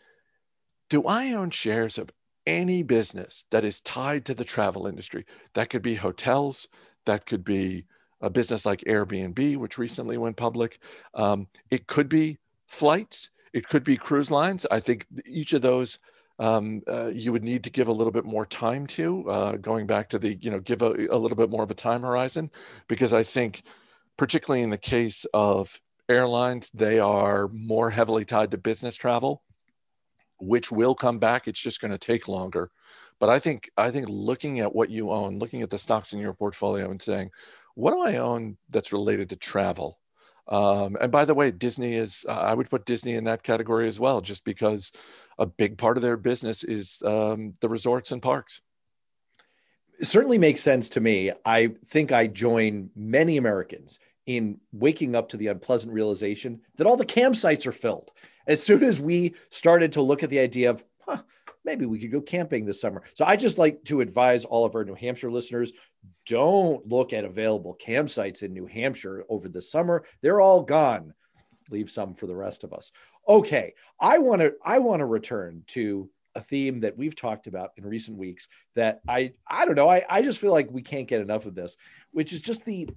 Do 0.89 1.05
I 1.05 1.33
own 1.33 1.49
shares 1.49 1.97
of 1.97 2.11
any 2.45 2.83
business 2.83 3.45
that 3.51 3.63
is 3.63 3.81
tied 3.81 4.25
to 4.25 4.33
the 4.33 4.45
travel 4.45 4.87
industry? 4.87 5.25
That 5.53 5.69
could 5.69 5.81
be 5.81 5.95
hotels, 5.95 6.67
that 7.05 7.25
could 7.25 7.43
be 7.43 7.85
a 8.21 8.29
business 8.29 8.65
like 8.65 8.81
Airbnb, 8.81 9.57
which 9.57 9.77
recently 9.77 10.17
went 10.17 10.37
public. 10.37 10.79
Um, 11.13 11.47
it 11.71 11.87
could 11.87 12.09
be 12.09 12.37
flights, 12.67 13.29
it 13.53 13.67
could 13.67 13.83
be 13.83 13.97
cruise 13.97 14.29
lines. 14.29 14.65
I 14.69 14.79
think 14.79 15.05
each 15.25 15.53
of 15.53 15.61
those 15.61 15.99
um, 16.39 16.81
uh, 16.87 17.07
you 17.07 17.33
would 17.33 17.43
need 17.43 17.65
to 17.65 17.69
give 17.69 17.89
a 17.89 17.93
little 17.93 18.11
bit 18.11 18.25
more 18.25 18.45
time 18.45 18.87
to 18.87 19.29
uh, 19.29 19.51
going 19.57 19.85
back 19.85 20.09
to 20.09 20.19
the 20.19 20.37
you 20.41 20.49
know 20.49 20.59
give 20.59 20.81
a, 20.81 21.07
a, 21.11 21.17
little 21.17 21.35
bit 21.35 21.49
more 21.49 21.63
of 21.63 21.71
a 21.71 21.75
time 21.75 22.01
horizon 22.01 22.49
because 22.87 23.11
i 23.11 23.23
think 23.23 23.63
particularly 24.15 24.63
in 24.63 24.69
the 24.69 24.77
case 24.77 25.25
of 25.33 25.81
airlines 26.09 26.69
they 26.73 26.99
are 26.99 27.47
more 27.49 27.89
heavily 27.89 28.25
tied 28.25 28.51
to 28.51 28.57
business 28.57 28.95
travel 28.95 29.43
which 30.39 30.71
will 30.71 30.95
come 30.95 31.19
back 31.19 31.47
it's 31.47 31.61
just 31.61 31.81
going 31.81 31.91
to 31.91 31.97
take 31.97 32.27
longer 32.27 32.71
but 33.19 33.29
i 33.29 33.39
think 33.39 33.69
i 33.77 33.91
think 33.91 34.07
looking 34.09 34.59
at 34.59 34.73
what 34.73 34.89
you 34.89 35.11
own 35.11 35.39
looking 35.39 35.61
at 35.61 35.69
the 35.69 35.77
stocks 35.77 36.13
in 36.13 36.19
your 36.19 36.33
portfolio 36.33 36.89
and 36.89 37.01
saying 37.01 37.29
what 37.75 37.91
do 37.91 38.01
i 38.01 38.17
own 38.17 38.57
that's 38.69 38.91
related 38.91 39.29
to 39.29 39.35
travel 39.35 39.99
um, 40.49 40.97
and 40.99 41.11
by 41.11 41.25
the 41.25 41.35
way, 41.35 41.51
Disney 41.51 41.93
is, 41.93 42.25
uh, 42.27 42.31
I 42.31 42.55
would 42.55 42.69
put 42.69 42.85
Disney 42.85 43.13
in 43.13 43.25
that 43.25 43.43
category 43.43 43.87
as 43.87 43.99
well, 43.99 44.19
just 44.19 44.43
because 44.43 44.91
a 45.37 45.45
big 45.45 45.77
part 45.77 45.95
of 45.95 46.01
their 46.01 46.17
business 46.17 46.63
is 46.63 46.97
um, 47.05 47.53
the 47.61 47.69
resorts 47.69 48.11
and 48.11 48.21
parks. 48.21 48.59
It 49.99 50.05
certainly 50.05 50.39
makes 50.39 50.61
sense 50.61 50.89
to 50.89 51.01
me. 51.01 51.31
I 51.45 51.73
think 51.85 52.11
I 52.11 52.25
join 52.27 52.89
many 52.95 53.37
Americans 53.37 53.99
in 54.25 54.59
waking 54.71 55.15
up 55.15 55.29
to 55.29 55.37
the 55.37 55.47
unpleasant 55.47 55.91
realization 55.91 56.61
that 56.75 56.87
all 56.87 56.97
the 56.97 57.05
campsites 57.05 57.65
are 57.65 57.71
filled. 57.71 58.11
As 58.47 58.61
soon 58.61 58.83
as 58.83 58.99
we 58.99 59.33
started 59.49 59.93
to 59.93 60.01
look 60.01 60.23
at 60.23 60.29
the 60.29 60.39
idea 60.39 60.69
of, 60.69 60.83
huh, 61.01 61.21
maybe 61.65 61.85
we 61.85 61.99
could 61.99 62.11
go 62.11 62.21
camping 62.21 62.65
this 62.65 62.81
summer. 62.81 63.03
So 63.13 63.25
I 63.25 63.35
just 63.35 63.57
like 63.57 63.83
to 63.85 64.01
advise 64.01 64.45
all 64.45 64.65
of 64.65 64.75
our 64.75 64.85
New 64.85 64.95
Hampshire 64.95 65.31
listeners 65.31 65.71
don't 66.25 66.85
look 66.87 67.13
at 67.13 67.25
available 67.25 67.77
campsites 67.83 68.43
in 68.43 68.53
New 68.53 68.65
Hampshire 68.65 69.23
over 69.29 69.49
the 69.49 69.61
summer. 69.61 70.05
They're 70.21 70.41
all 70.41 70.61
gone. 70.61 71.13
Leave 71.69 71.91
some 71.91 72.15
for 72.15 72.27
the 72.27 72.35
rest 72.35 72.63
of 72.63 72.73
us. 72.73 72.91
Okay, 73.27 73.73
I 73.99 74.17
want 74.17 74.41
to 74.41 74.53
I 74.63 74.79
want 74.79 75.01
to 75.01 75.05
return 75.05 75.63
to 75.67 76.09
a 76.35 76.41
theme 76.41 76.79
that 76.81 76.97
we've 76.97 77.15
talked 77.15 77.47
about 77.47 77.71
in 77.77 77.85
recent 77.85 78.17
weeks 78.17 78.49
that 78.75 79.01
I 79.07 79.33
I 79.47 79.65
don't 79.65 79.75
know, 79.75 79.89
I 79.89 80.03
I 80.09 80.21
just 80.21 80.39
feel 80.39 80.51
like 80.51 80.71
we 80.71 80.81
can't 80.81 81.07
get 81.07 81.21
enough 81.21 81.45
of 81.45 81.55
this, 81.55 81.77
which 82.11 82.33
is 82.33 82.41
just 82.41 82.65
the 82.65 82.89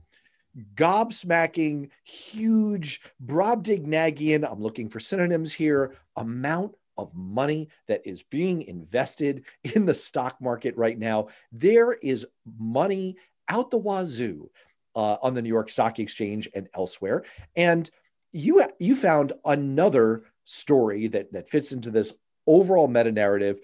gobsmacking, 0.74 1.90
huge, 2.04 3.00
Brobdingnagian, 3.24 4.50
I'm 4.50 4.60
looking 4.60 4.88
for 4.88 5.00
synonyms 5.00 5.52
here, 5.52 5.96
amount 6.16 6.74
of 6.98 7.14
money 7.14 7.68
that 7.88 8.06
is 8.06 8.22
being 8.22 8.62
invested 8.62 9.44
in 9.74 9.86
the 9.86 9.94
stock 9.94 10.40
market 10.40 10.76
right 10.76 10.98
now. 10.98 11.28
There 11.50 11.92
is 11.92 12.26
money 12.58 13.16
out 13.48 13.70
the 13.70 13.78
wazoo 13.78 14.50
uh, 14.94 15.16
on 15.22 15.34
the 15.34 15.42
New 15.42 15.48
York 15.48 15.70
Stock 15.70 15.98
Exchange 15.98 16.48
and 16.54 16.68
elsewhere. 16.74 17.24
And 17.56 17.88
you 18.32 18.64
you 18.78 18.94
found 18.94 19.32
another 19.44 20.24
story 20.44 21.06
that 21.08 21.32
that 21.32 21.48
fits 21.48 21.72
into 21.72 21.90
this 21.90 22.14
overall 22.46 22.88
meta 22.88 23.12
narrative. 23.12 23.60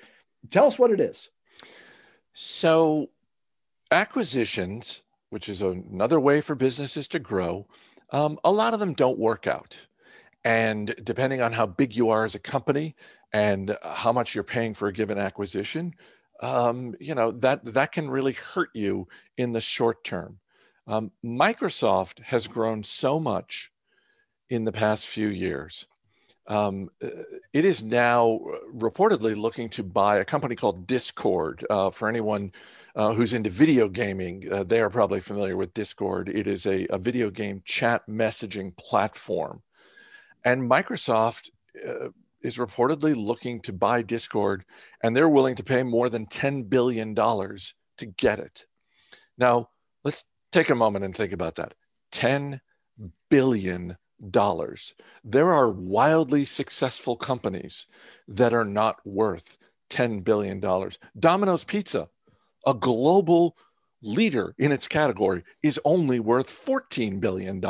Tell 0.50 0.66
us 0.66 0.78
what 0.78 0.90
it 0.90 1.00
is. 1.00 1.30
So, 2.35 3.11
acquisitions, 3.90 5.02
which 5.31 5.49
is 5.49 5.63
another 5.63 6.21
way 6.21 6.41
for 6.41 6.55
businesses 6.55 7.09
to 7.09 7.19
grow, 7.19 7.67
um, 8.11 8.39
a 8.45 8.51
lot 8.51 8.75
of 8.75 8.81
them 8.81 8.95
don't 8.95 9.19
work 9.19 9.47
out. 9.47 9.77
And 10.45 10.95
depending 11.03 11.43
on 11.43 11.53
how 11.53 11.67
big 11.67 11.95
you 11.95 12.11
are 12.11 12.25
as 12.25 12.35
a 12.35 12.39
company, 12.39 12.95
and 13.33 13.77
how 13.83 14.13
much 14.13 14.35
you're 14.35 14.45
paying 14.45 14.75
for 14.75 14.89
a 14.89 14.93
given 14.93 15.19
acquisition, 15.19 15.95
um, 16.41 16.95
you 17.01 17.15
know 17.15 17.33
that 17.33 17.65
that 17.65 17.93
can 17.93 18.09
really 18.09 18.33
hurt 18.33 18.71
you 18.75 19.09
in 19.37 19.53
the 19.53 19.61
short 19.61 20.05
term. 20.05 20.39
Um, 20.87 21.11
Microsoft 21.25 22.23
has 22.23 22.49
grown 22.49 22.83
so 22.83 23.21
much 23.21 23.71
in 24.49 24.65
the 24.65 24.73
past 24.73 25.07
few 25.07 25.29
years. 25.29 25.87
Um, 26.47 26.89
uh, 27.05 27.09
it 27.53 27.67
is 27.67 27.83
now 27.83 28.41
reportedly 28.75 29.37
looking 29.37 29.69
to 29.71 29.83
buy 29.83 30.17
a 30.17 30.25
company 30.25 30.55
called 30.55 30.87
Discord. 30.87 31.67
Uh, 31.69 31.91
for 31.91 32.09
anyone 32.09 32.53
uh, 32.99 33.12
who's 33.14 33.33
into 33.33 33.49
video 33.49 33.88
gaming, 33.88 34.45
uh, 34.52 34.64
they 34.64 34.81
are 34.81 34.90
probably 34.90 35.21
familiar 35.21 35.57
with 35.57 35.73
Discord. 35.73 36.28
It 36.28 36.49
is 36.49 36.67
a, 36.67 36.85
a 36.90 36.99
video 36.99 37.31
game 37.31 37.62
chat 37.64 38.02
messaging 38.09 38.76
platform. 38.76 39.62
And 40.45 40.69
Microsoft 40.69 41.50
uh, 41.87 42.09
is 42.43 42.59
reportedly 42.59 43.14
looking 43.14 43.61
to 43.61 43.73
buy 43.73 44.02
Discord, 44.02 44.64
and 45.00 45.14
they're 45.14 45.28
willing 45.28 45.55
to 45.55 45.62
pay 45.62 45.85
more 45.85 46.09
than 46.09 46.26
$10 46.26 46.69
billion 46.69 47.14
to 47.14 48.07
get 48.17 48.40
it. 48.40 48.64
Now, 49.38 49.69
let's 50.02 50.25
take 50.50 50.69
a 50.69 50.75
moment 50.75 51.05
and 51.05 51.14
think 51.14 51.33
about 51.33 51.55
that. 51.55 51.75
$10 52.11 52.61
billion. 53.31 53.97
There 55.23 55.52
are 55.52 55.71
wildly 55.71 56.45
successful 56.45 57.17
companies 57.17 57.87
that 58.26 58.52
are 58.52 58.64
not 58.64 58.97
worth 59.05 59.57
$10 59.90 60.25
billion. 60.25 60.61
Domino's 61.17 61.62
Pizza, 61.62 62.09
a 62.69 62.75
global 62.75 63.57
leader 64.03 64.55
in 64.59 64.71
its 64.71 64.87
category, 64.87 65.43
is 65.63 65.81
only 65.85 66.21
worth 66.21 66.49
$14 66.49 67.19
billion. 67.19 67.63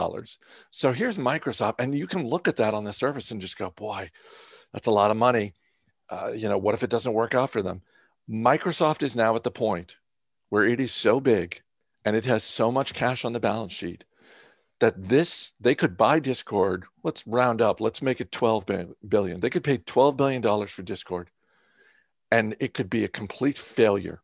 So 0.70 0.92
here's 0.92 1.16
Microsoft, 1.16 1.76
and 1.78 1.94
you 1.94 2.06
can 2.06 2.28
look 2.28 2.48
at 2.48 2.56
that 2.56 2.74
on 2.74 2.84
the 2.84 2.92
surface 2.92 3.30
and 3.30 3.40
just 3.40 3.56
go, 3.56 3.70
boy, 3.70 4.10
that's 4.72 4.88
a 4.88 4.92
lot 4.92 5.10
of 5.10 5.16
money. 5.16 5.54
Uh, 6.10 6.32
you 6.32 6.48
know, 6.48 6.58
what 6.58 6.74
if 6.74 6.82
it 6.82 6.90
doesn't 6.90 7.14
work 7.14 7.34
out 7.34 7.50
for 7.50 7.62
them? 7.62 7.82
Microsoft 8.28 9.02
is 9.02 9.16
now 9.16 9.36
at 9.36 9.42
the 9.42 9.50
point 9.50 9.96
where 10.50 10.64
it 10.64 10.80
is 10.80 10.92
so 10.92 11.20
big 11.20 11.62
and 12.04 12.16
it 12.16 12.24
has 12.24 12.44
so 12.44 12.70
much 12.70 12.94
cash 12.94 13.24
on 13.24 13.32
the 13.32 13.40
balance 13.40 13.72
sheet 13.72 14.04
that 14.80 15.08
this 15.08 15.52
they 15.60 15.74
could 15.74 15.96
buy 15.96 16.20
discord 16.20 16.84
let's 17.02 17.26
round 17.26 17.60
up 17.60 17.80
let's 17.80 18.00
make 18.00 18.20
it 18.20 18.30
12 18.30 18.64
billion 19.08 19.40
they 19.40 19.50
could 19.50 19.64
pay 19.64 19.76
12 19.76 20.16
billion 20.16 20.40
dollars 20.40 20.70
for 20.70 20.82
discord 20.82 21.30
and 22.30 22.54
it 22.60 22.74
could 22.74 22.88
be 22.88 23.04
a 23.04 23.08
complete 23.08 23.58
failure 23.58 24.22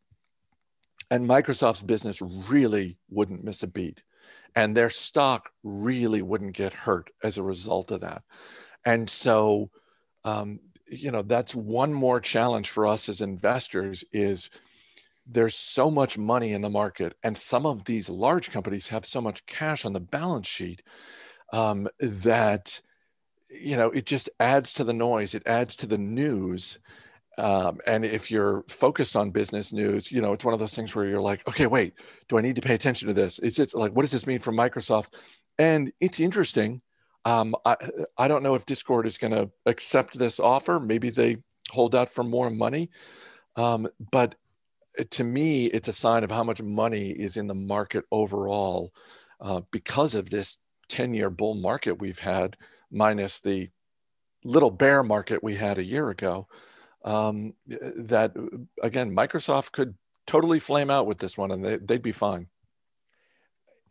and 1.11 1.29
microsoft's 1.29 1.83
business 1.83 2.21
really 2.23 2.97
wouldn't 3.11 3.45
miss 3.45 3.63
a 3.63 3.67
beat 3.67 4.03
and 4.57 4.77
their 4.77 4.91
stock 4.91 5.51
really 5.63 6.23
wouldn't 6.23 6.57
get 6.57 6.73
hurt 6.73 7.11
as 7.23 7.39
a 7.39 7.43
result 7.43 7.91
of 7.91 8.01
that 8.01 8.23
and 8.85 9.09
so 9.09 9.71
um, 10.25 10.59
you 10.89 11.11
know 11.11 11.23
that's 11.23 11.55
one 11.55 11.93
more 11.93 12.21
challenge 12.21 12.71
for 12.71 12.87
us 12.87 13.09
as 13.09 13.21
investors 13.21 14.05
is 14.13 14.51
there's 15.27 15.55
so 15.55 15.91
much 15.91 16.19
money 16.19 16.53
in 16.53 16.61
the 16.61 16.71
market, 16.71 17.15
and 17.23 17.37
some 17.37 17.65
of 17.67 17.85
these 17.85 18.11
large 18.11 18.51
companies 18.51 18.89
have 18.89 19.07
so 19.07 19.21
much 19.21 19.47
cash 19.47 19.85
on 19.85 19.93
the 19.93 20.01
balance 20.01 20.47
sheet 20.47 20.83
um, 21.53 21.89
that 21.99 22.81
you 23.49 23.77
know 23.77 23.91
it 23.91 24.07
just 24.07 24.29
adds 24.39 24.73
to 24.75 24.85
the 24.85 24.93
noise. 24.93 25.35
It 25.35 25.47
adds 25.47 25.77
to 25.77 25.87
the 25.87 25.99
news. 25.99 26.79
Um, 27.39 27.81
and 27.87 28.05
if 28.05 28.31
you're 28.31 28.65
focused 28.69 29.17
on 29.17 29.31
business 29.31 29.73
news, 29.73 30.13
you 30.13 30.21
know 30.21 30.33
it's 30.33 30.45
one 30.45 30.55
of 30.55 30.61
those 30.61 30.75
things 30.75 30.95
where 30.95 31.07
you're 31.07 31.21
like, 31.21 31.47
okay, 31.49 31.67
wait, 31.67 31.95
do 32.29 32.39
I 32.39 32.41
need 32.41 32.57
to 32.57 32.63
pay 32.63 32.75
attention 32.75 33.09
to 33.09 33.15
this? 33.15 33.39
Is 33.41 33.59
it 33.59 33.75
like 33.75 33.93
what 33.93 34.03
does 34.03 34.13
this 34.13 34.27
mean 34.27 34.39
for 34.39 34.53
Microsoft? 34.53 35.15
And 35.59 35.93
it's 36.01 36.21
interesting. 36.21 36.81
Um, 37.25 37.55
I 37.65 37.77
I 38.19 38.29
don't 38.29 38.43
know 38.43 38.55
if 38.55 38.67
Discord 38.67 39.07
is 39.07 39.19
going 39.19 39.33
to 39.33 39.51
accept 39.67 40.19
this 40.19 40.39
offer. 40.39 40.79
Maybe 40.79 41.11
they 41.11 41.39
hold 41.71 41.95
out 41.95 42.09
for 42.09 42.23
more 42.23 42.51
money. 42.51 42.91
Um, 43.57 43.87
but 44.13 44.35
to 45.11 45.25
me, 45.25 45.67
it's 45.67 45.89
a 45.89 45.93
sign 45.93 46.25
of 46.25 46.31
how 46.31 46.45
much 46.45 46.63
money 46.63 47.11
is 47.11 47.37
in 47.37 47.47
the 47.47 47.55
market 47.55 48.05
overall 48.13 48.93
uh, 49.41 49.61
because 49.71 50.15
of 50.15 50.31
this 50.31 50.59
10 50.89 51.15
year 51.15 51.31
bull 51.31 51.55
market 51.55 52.01
we've 52.01 52.19
had, 52.19 52.57
minus 52.91 53.41
the 53.41 53.69
little 54.45 54.71
bear 54.71 55.03
market 55.03 55.43
we 55.43 55.55
had 55.55 55.79
a 55.79 55.85
year 55.85 56.11
ago. 56.11 56.47
Um, 57.05 57.55
that 57.67 58.33
again, 58.83 59.15
Microsoft 59.15 59.73
could 59.73 59.95
totally 60.27 60.59
flame 60.59 60.91
out 60.91 61.07
with 61.07 61.19
this 61.19 61.37
one 61.37 61.51
and 61.51 61.63
they, 61.63 61.77
they'd 61.77 62.03
be 62.03 62.13
fine. 62.13 62.47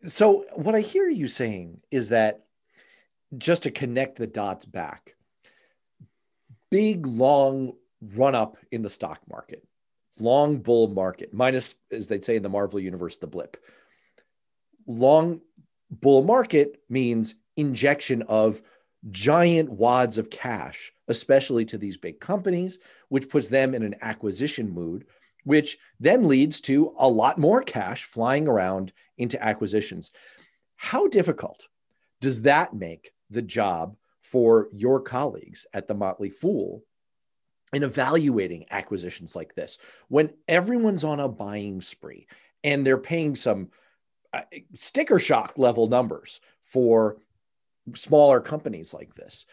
So, 0.04 0.46
what 0.54 0.76
I 0.76 0.82
hear 0.82 1.08
you 1.08 1.28
saying 1.28 1.82
is 1.92 2.10
that 2.10 2.44
just 3.38 3.64
to 3.64 3.72
connect 3.72 4.18
the 4.18 4.28
dots 4.28 4.66
back, 4.66 5.16
big, 6.72 7.06
long 7.06 7.74
run 8.16 8.36
up 8.36 8.58
in 8.72 8.82
the 8.82 8.90
stock 8.90 9.22
market 9.30 9.64
long 10.20 10.58
bull 10.58 10.88
market, 10.88 11.34
minus, 11.34 11.76
as 11.92 12.08
they'd 12.08 12.26
say 12.26 12.36
in 12.36 12.44
the 12.44 12.50
Marvel 12.50 12.80
universe, 12.80 13.18
the 13.18 13.28
blip. 13.28 13.58
Long 14.86 15.42
bull 15.90 16.24
market 16.24 16.82
means 16.90 17.36
injection 17.56 18.24
of 18.24 18.62
giant 19.12 19.70
wads 19.70 20.18
of 20.18 20.30
cash, 20.30 20.94
especially 21.08 21.66
to 21.66 21.78
these 21.78 21.98
big 21.98 22.20
companies, 22.20 22.80
which 23.10 23.30
puts 23.30 23.50
them 23.50 23.74
in 23.74 23.84
an 23.84 23.96
acquisition 24.02 24.70
mood, 24.70 25.06
which 25.44 25.78
then 26.00 26.28
leads 26.28 26.62
to 26.62 26.94
a 26.98 27.08
lot 27.08 27.38
more 27.38 27.62
cash 27.62 28.06
flying 28.06 28.48
around 28.48 28.94
into 29.18 29.44
acquisitions. 29.44 30.12
How 30.76 31.08
difficult 31.08 31.68
does 32.22 32.44
that 32.44 32.74
make 32.74 33.12
the 33.30 33.42
job 33.42 33.98
for 34.22 34.70
your 34.72 35.02
colleagues 35.02 35.68
at 35.74 35.88
the 35.88 35.94
Motley 35.94 36.30
Fool 36.30 36.84
in 37.74 37.84
evaluating 37.84 38.66
acquisitions 38.72 39.36
like 39.36 39.56
this 39.56 39.78
when 40.08 40.32
everyone's 40.48 41.04
on 41.04 41.20
a 41.20 41.28
buying 41.28 41.82
spree 41.82 42.28
and 42.64 42.86
they're 42.86 42.98
paying 42.98 43.36
some 43.36 43.70
uh, 44.32 44.42
sticker 44.76 45.20
shock 45.20 45.54
level 45.58 45.88
numbers 45.88 46.40
for 46.64 47.18
smaller 47.96 48.40
companies 48.40 48.94
like 48.94 49.14
this 49.16 49.46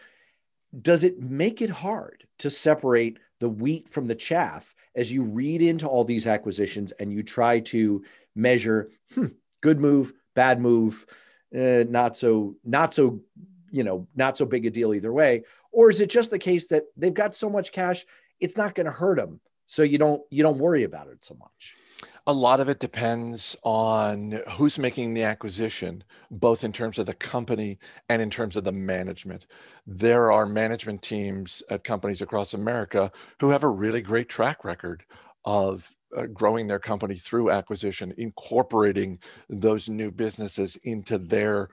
does 0.81 1.03
it 1.03 1.19
make 1.19 1.61
it 1.61 1.69
hard 1.69 2.25
to 2.39 2.49
separate 2.49 3.19
the 3.39 3.49
wheat 3.49 3.89
from 3.89 4.05
the 4.05 4.15
chaff 4.15 4.73
as 4.95 5.11
you 5.11 5.23
read 5.23 5.61
into 5.61 5.87
all 5.87 6.03
these 6.03 6.27
acquisitions 6.27 6.91
and 6.93 7.11
you 7.11 7.23
try 7.23 7.59
to 7.59 8.03
measure 8.35 8.89
hmm, 9.13 9.27
good 9.61 9.79
move 9.79 10.13
bad 10.35 10.61
move 10.61 11.05
uh, 11.55 11.83
not 11.89 12.15
so 12.15 12.55
not 12.63 12.93
so 12.93 13.19
you 13.69 13.83
know 13.83 14.07
not 14.15 14.37
so 14.37 14.45
big 14.45 14.65
a 14.65 14.69
deal 14.69 14.93
either 14.93 15.11
way? 15.11 15.43
Or 15.71 15.89
is 15.89 16.01
it 16.01 16.09
just 16.09 16.31
the 16.31 16.39
case 16.39 16.67
that 16.67 16.83
they've 16.95 17.13
got 17.13 17.35
so 17.35 17.49
much 17.49 17.71
cash 17.71 18.05
it's 18.39 18.57
not 18.57 18.75
going 18.75 18.85
to 18.85 18.91
hurt 18.91 19.17
them 19.17 19.39
so 19.67 19.83
you 19.83 19.97
don't 19.97 20.21
you 20.29 20.43
don't 20.43 20.57
worry 20.57 20.83
about 20.83 21.07
it 21.07 21.23
so 21.23 21.35
much 21.35 21.75
a 22.27 22.33
lot 22.33 22.59
of 22.59 22.69
it 22.69 22.79
depends 22.79 23.55
on 23.63 24.41
who's 24.51 24.77
making 24.77 25.13
the 25.13 25.23
acquisition, 25.23 26.03
both 26.29 26.63
in 26.63 26.71
terms 26.71 26.99
of 26.99 27.07
the 27.07 27.13
company 27.13 27.79
and 28.09 28.21
in 28.21 28.29
terms 28.29 28.55
of 28.55 28.63
the 28.63 28.71
management. 28.71 29.47
There 29.87 30.31
are 30.31 30.45
management 30.45 31.01
teams 31.01 31.63
at 31.69 31.83
companies 31.83 32.21
across 32.21 32.53
America 32.53 33.11
who 33.39 33.49
have 33.49 33.63
a 33.63 33.69
really 33.69 34.01
great 34.01 34.29
track 34.29 34.63
record 34.63 35.03
of 35.45 35.95
uh, 36.15 36.27
growing 36.27 36.67
their 36.67 36.79
company 36.79 37.15
through 37.15 37.49
acquisition, 37.49 38.13
incorporating 38.17 39.17
those 39.49 39.89
new 39.89 40.11
businesses 40.11 40.75
into 40.83 41.17
their 41.17 41.69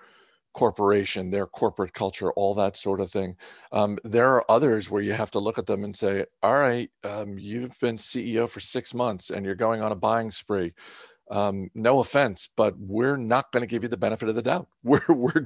corporation, 0.54 1.30
their 1.30 1.46
corporate 1.46 1.92
culture, 1.92 2.32
all 2.32 2.54
that 2.54 2.76
sort 2.76 3.00
of 3.00 3.10
thing. 3.10 3.36
Um, 3.72 3.98
there 4.04 4.34
are 4.34 4.50
others 4.50 4.90
where 4.90 5.02
you 5.02 5.12
have 5.12 5.30
to 5.32 5.38
look 5.38 5.58
at 5.58 5.66
them 5.66 5.84
and 5.84 5.96
say, 5.96 6.24
all 6.42 6.54
right, 6.54 6.90
um, 7.04 7.38
you've 7.38 7.78
been 7.80 7.96
CEO 7.96 8.48
for 8.48 8.60
six 8.60 8.94
months 8.94 9.30
and 9.30 9.44
you're 9.44 9.54
going 9.54 9.82
on 9.82 9.92
a 9.92 9.96
buying 9.96 10.30
spree. 10.30 10.72
Um, 11.30 11.70
no 11.74 12.00
offense, 12.00 12.48
but 12.56 12.74
we're 12.78 13.18
not 13.18 13.52
going 13.52 13.60
to 13.60 13.66
give 13.66 13.82
you 13.82 13.88
the 13.88 13.98
benefit 13.98 14.30
of 14.30 14.34
the 14.34 14.42
doubt. 14.42 14.66
We're 14.82 15.02
we're 15.08 15.44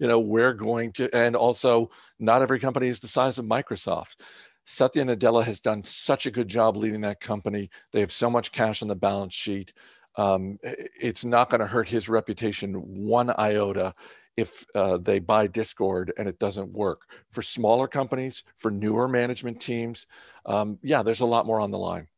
you 0.00 0.08
know, 0.08 0.18
we're 0.18 0.52
going 0.52 0.90
to, 0.94 1.14
and 1.14 1.36
also 1.36 1.90
not 2.18 2.42
every 2.42 2.58
company 2.58 2.88
is 2.88 2.98
the 2.98 3.06
size 3.06 3.38
of 3.38 3.44
Microsoft. 3.44 4.16
Satya 4.64 5.04
Nadella 5.04 5.44
has 5.44 5.60
done 5.60 5.84
such 5.84 6.26
a 6.26 6.30
good 6.30 6.48
job 6.48 6.76
leading 6.76 7.00
that 7.02 7.20
company. 7.20 7.70
They 7.92 8.00
have 8.00 8.12
so 8.12 8.28
much 8.28 8.50
cash 8.52 8.82
on 8.82 8.88
the 8.88 8.96
balance 8.96 9.34
sheet. 9.34 9.72
Um, 10.16 10.58
it's 10.62 11.24
not 11.24 11.50
going 11.50 11.60
to 11.60 11.66
hurt 11.66 11.88
his 11.88 12.08
reputation 12.08 12.74
one 12.74 13.30
iota 13.38 13.94
if 14.36 14.66
uh, 14.74 14.96
they 14.98 15.18
buy 15.18 15.46
Discord 15.46 16.12
and 16.16 16.28
it 16.28 16.38
doesn't 16.38 16.72
work. 16.72 17.02
For 17.30 17.42
smaller 17.42 17.86
companies, 17.86 18.44
for 18.56 18.70
newer 18.70 19.08
management 19.08 19.60
teams, 19.60 20.06
um, 20.46 20.78
yeah, 20.82 21.02
there's 21.02 21.20
a 21.20 21.26
lot 21.26 21.46
more 21.46 21.60
on 21.60 21.70
the 21.70 21.78
line. 21.78 22.08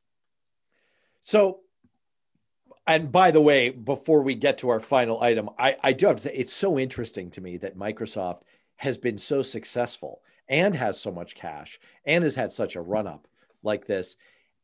So, 1.22 1.60
and 2.86 3.10
by 3.10 3.30
the 3.30 3.40
way, 3.40 3.70
before 3.70 4.22
we 4.22 4.34
get 4.34 4.58
to 4.58 4.68
our 4.68 4.80
final 4.80 5.22
item, 5.22 5.50
I, 5.58 5.76
I 5.82 5.92
do 5.92 6.06
have 6.06 6.16
to 6.16 6.22
say 6.22 6.34
it's 6.34 6.52
so 6.52 6.78
interesting 6.78 7.30
to 7.32 7.40
me 7.40 7.56
that 7.58 7.78
Microsoft 7.78 8.42
has 8.76 8.98
been 8.98 9.18
so 9.18 9.42
successful 9.42 10.20
and 10.48 10.74
has 10.76 11.00
so 11.00 11.10
much 11.10 11.34
cash 11.34 11.80
and 12.04 12.22
has 12.22 12.34
had 12.34 12.52
such 12.52 12.76
a 12.76 12.82
run 12.82 13.06
up 13.06 13.26
like 13.62 13.86
this, 13.86 14.16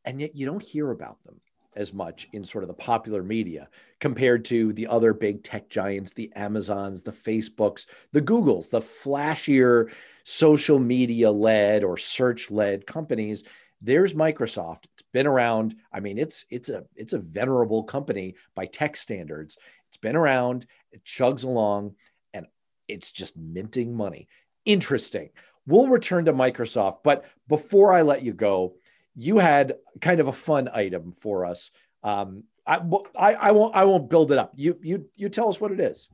and 0.05 0.21
yet 0.21 0.35
you 0.35 0.45
don't 0.45 0.63
hear 0.63 0.91
about 0.91 1.23
them 1.23 1.41
as 1.75 1.93
much 1.93 2.27
in 2.33 2.43
sort 2.43 2.63
of 2.63 2.67
the 2.67 2.73
popular 2.73 3.23
media 3.23 3.69
compared 3.99 4.45
to 4.45 4.73
the 4.73 4.87
other 4.87 5.13
big 5.13 5.43
tech 5.43 5.69
giants, 5.69 6.11
the 6.11 6.31
Amazons, 6.35 7.03
the 7.03 7.11
Facebooks, 7.11 7.85
the 8.11 8.21
Googles, 8.21 8.69
the 8.69 8.81
flashier 8.81 9.91
social 10.23 10.79
media 10.79 11.31
led 11.31 11.83
or 11.83 11.97
search 11.97 12.51
led 12.51 12.85
companies. 12.85 13.43
There's 13.81 14.13
Microsoft. 14.13 14.85
It's 14.93 15.03
been 15.13 15.27
around. 15.27 15.75
I 15.91 16.01
mean, 16.01 16.17
it's 16.17 16.45
it's 16.49 16.69
a 16.69 16.83
it's 16.95 17.13
a 17.13 17.19
venerable 17.19 17.83
company 17.83 18.35
by 18.53 18.65
tech 18.65 18.97
standards. 18.97 19.57
It's 19.87 19.97
been 19.97 20.15
around. 20.15 20.67
It 20.91 21.03
chugs 21.03 21.43
along, 21.43 21.95
and 22.33 22.47
it's 22.87 23.11
just 23.11 23.37
minting 23.37 23.95
money. 23.95 24.27
Interesting. 24.65 25.29
We'll 25.65 25.87
return 25.87 26.25
to 26.25 26.33
Microsoft, 26.33 26.99
but 27.03 27.25
before 27.47 27.93
I 27.93 28.01
let 28.01 28.23
you 28.23 28.33
go, 28.33 28.75
you 29.15 29.37
had 29.37 29.75
kind 29.99 30.19
of 30.19 30.27
a 30.27 30.33
fun 30.33 30.69
item 30.73 31.13
for 31.19 31.45
us. 31.45 31.71
Um, 32.03 32.43
I, 32.65 32.81
I, 33.17 33.33
I 33.33 33.51
won't 33.51 33.75
I 33.75 33.85
won't 33.85 34.09
build 34.09 34.31
it 34.31 34.37
up. 34.37 34.53
You 34.55 34.77
you 34.81 35.09
you 35.15 35.29
tell 35.29 35.49
us 35.49 35.59
what 35.59 35.71
it 35.71 35.79
is. 35.79 36.09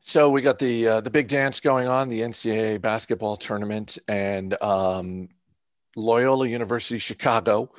So 0.00 0.30
we 0.30 0.42
got 0.42 0.58
the 0.58 0.88
uh, 0.88 1.00
the 1.00 1.10
big 1.10 1.28
dance 1.28 1.60
going 1.60 1.86
on, 1.86 2.08
the 2.08 2.20
NCAA 2.20 2.80
basketball 2.80 3.36
tournament, 3.36 3.98
and 4.08 4.60
um, 4.60 5.28
Loyola 5.96 6.48
University 6.48 6.98
Chicago 6.98 7.70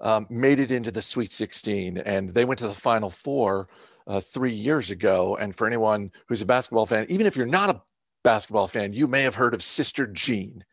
um, 0.00 0.26
made 0.30 0.60
it 0.60 0.72
into 0.72 0.90
the 0.90 1.02
Sweet 1.02 1.32
16, 1.32 1.98
and 1.98 2.30
they 2.30 2.44
went 2.44 2.58
to 2.60 2.68
the 2.68 2.74
Final 2.74 3.10
Four 3.10 3.68
uh, 4.06 4.20
three 4.20 4.54
years 4.54 4.90
ago. 4.90 5.36
And 5.36 5.54
for 5.54 5.66
anyone 5.66 6.10
who's 6.26 6.40
a 6.40 6.46
basketball 6.46 6.86
fan, 6.86 7.06
even 7.10 7.26
if 7.26 7.36
you're 7.36 7.46
not 7.46 7.70
a 7.70 7.82
basketball 8.24 8.66
fan, 8.66 8.92
you 8.92 9.06
may 9.06 9.22
have 9.22 9.34
heard 9.34 9.54
of 9.54 9.62
Sister 9.62 10.06
Jean. 10.06 10.64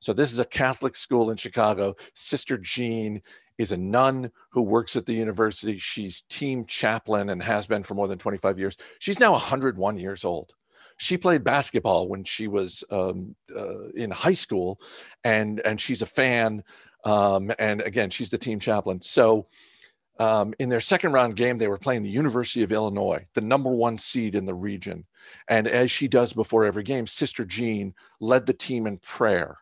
So 0.00 0.12
this 0.12 0.32
is 0.32 0.38
a 0.38 0.44
Catholic 0.44 0.96
school 0.96 1.30
in 1.30 1.36
Chicago. 1.36 1.94
Sister 2.14 2.58
Jean 2.58 3.22
is 3.58 3.72
a 3.72 3.76
nun 3.76 4.30
who 4.50 4.62
works 4.62 4.96
at 4.96 5.04
the 5.04 5.12
university. 5.12 5.76
She's 5.78 6.22
team 6.22 6.64
chaplain 6.64 7.28
and 7.28 7.42
has 7.42 7.66
been 7.66 7.82
for 7.82 7.94
more 7.94 8.08
than 8.08 8.18
25 8.18 8.58
years. 8.58 8.76
She's 8.98 9.20
now 9.20 9.32
101 9.32 9.98
years 9.98 10.24
old. 10.24 10.54
She 10.96 11.16
played 11.16 11.44
basketball 11.44 12.08
when 12.08 12.24
she 12.24 12.48
was 12.48 12.84
um, 12.90 13.34
uh, 13.54 13.88
in 13.94 14.10
high 14.10 14.34
school, 14.34 14.80
and 15.24 15.60
and 15.60 15.80
she's 15.80 16.02
a 16.02 16.06
fan. 16.06 16.62
Um, 17.04 17.50
and 17.58 17.80
again, 17.80 18.10
she's 18.10 18.28
the 18.28 18.36
team 18.36 18.60
chaplain. 18.60 19.00
So 19.00 19.46
um, 20.18 20.52
in 20.58 20.68
their 20.68 20.80
second 20.80 21.12
round 21.12 21.36
game, 21.36 21.56
they 21.56 21.68
were 21.68 21.78
playing 21.78 22.02
the 22.02 22.10
University 22.10 22.62
of 22.62 22.72
Illinois, 22.72 23.26
the 23.34 23.40
number 23.40 23.70
one 23.70 23.96
seed 23.96 24.34
in 24.34 24.44
the 24.44 24.54
region. 24.54 25.06
And 25.48 25.66
as 25.66 25.90
she 25.90 26.08
does 26.08 26.34
before 26.34 26.66
every 26.66 26.82
game, 26.82 27.06
Sister 27.06 27.46
Jean 27.46 27.94
led 28.20 28.44
the 28.44 28.52
team 28.52 28.86
in 28.86 28.98
prayer. 28.98 29.56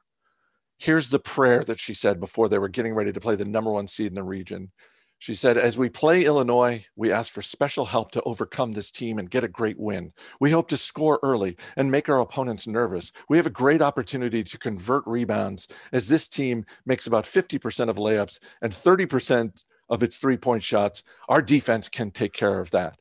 Here's 0.78 1.10
the 1.10 1.18
prayer 1.18 1.64
that 1.64 1.80
she 1.80 1.92
said 1.92 2.20
before 2.20 2.48
they 2.48 2.58
were 2.58 2.68
getting 2.68 2.94
ready 2.94 3.12
to 3.12 3.20
play 3.20 3.34
the 3.34 3.44
number 3.44 3.70
one 3.70 3.86
seed 3.86 4.08
in 4.08 4.14
the 4.14 4.22
region. 4.22 4.70
She 5.18 5.34
said, 5.34 5.58
As 5.58 5.76
we 5.76 5.88
play 5.88 6.24
Illinois, 6.24 6.86
we 6.94 7.10
ask 7.10 7.32
for 7.32 7.42
special 7.42 7.84
help 7.84 8.12
to 8.12 8.22
overcome 8.22 8.72
this 8.72 8.92
team 8.92 9.18
and 9.18 9.28
get 9.28 9.42
a 9.42 9.48
great 9.48 9.78
win. 9.78 10.12
We 10.38 10.52
hope 10.52 10.68
to 10.68 10.76
score 10.76 11.18
early 11.24 11.56
and 11.76 11.90
make 11.90 12.08
our 12.08 12.20
opponents 12.20 12.68
nervous. 12.68 13.10
We 13.28 13.36
have 13.36 13.46
a 13.46 13.50
great 13.50 13.82
opportunity 13.82 14.44
to 14.44 14.58
convert 14.58 15.04
rebounds 15.06 15.66
as 15.92 16.06
this 16.06 16.28
team 16.28 16.64
makes 16.86 17.08
about 17.08 17.24
50% 17.24 17.88
of 17.88 17.96
layups 17.96 18.38
and 18.62 18.72
30% 18.72 19.64
of 19.88 20.04
its 20.04 20.18
three 20.18 20.36
point 20.36 20.62
shots. 20.62 21.02
Our 21.28 21.42
defense 21.42 21.88
can 21.88 22.12
take 22.12 22.32
care 22.32 22.60
of 22.60 22.70
that. 22.70 22.96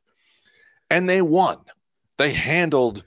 And 0.90 1.08
they 1.08 1.22
won. 1.22 1.60
They 2.18 2.34
handled 2.34 3.04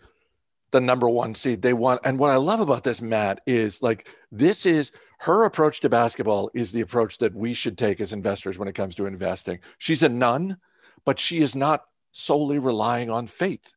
the 0.70 0.80
number 0.80 1.08
one 1.08 1.34
seed. 1.34 1.62
They 1.62 1.72
want, 1.72 2.00
And 2.04 2.18
what 2.18 2.30
I 2.30 2.36
love 2.36 2.60
about 2.60 2.84
this, 2.84 3.02
Matt, 3.02 3.40
is 3.46 3.82
like 3.82 4.08
this 4.30 4.66
is 4.66 4.92
her 5.20 5.44
approach 5.44 5.80
to 5.80 5.88
basketball 5.88 6.50
is 6.54 6.72
the 6.72 6.80
approach 6.80 7.18
that 7.18 7.34
we 7.34 7.52
should 7.52 7.76
take 7.76 8.00
as 8.00 8.12
investors 8.12 8.58
when 8.58 8.68
it 8.68 8.74
comes 8.74 8.94
to 8.96 9.06
investing. 9.06 9.58
She's 9.78 10.02
a 10.02 10.08
nun, 10.08 10.56
but 11.04 11.20
she 11.20 11.40
is 11.40 11.54
not 11.54 11.84
solely 12.12 12.58
relying 12.58 13.10
on 13.10 13.26
faith. 13.26 13.74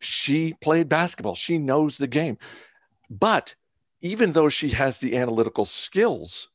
She 0.00 0.54
played 0.60 0.88
basketball, 0.88 1.34
she 1.34 1.58
knows 1.58 1.98
the 1.98 2.08
game. 2.08 2.38
But 3.08 3.54
even 4.00 4.32
though 4.32 4.48
she 4.48 4.70
has 4.70 4.98
the 4.98 5.16
analytical 5.16 5.64
skills 5.64 6.48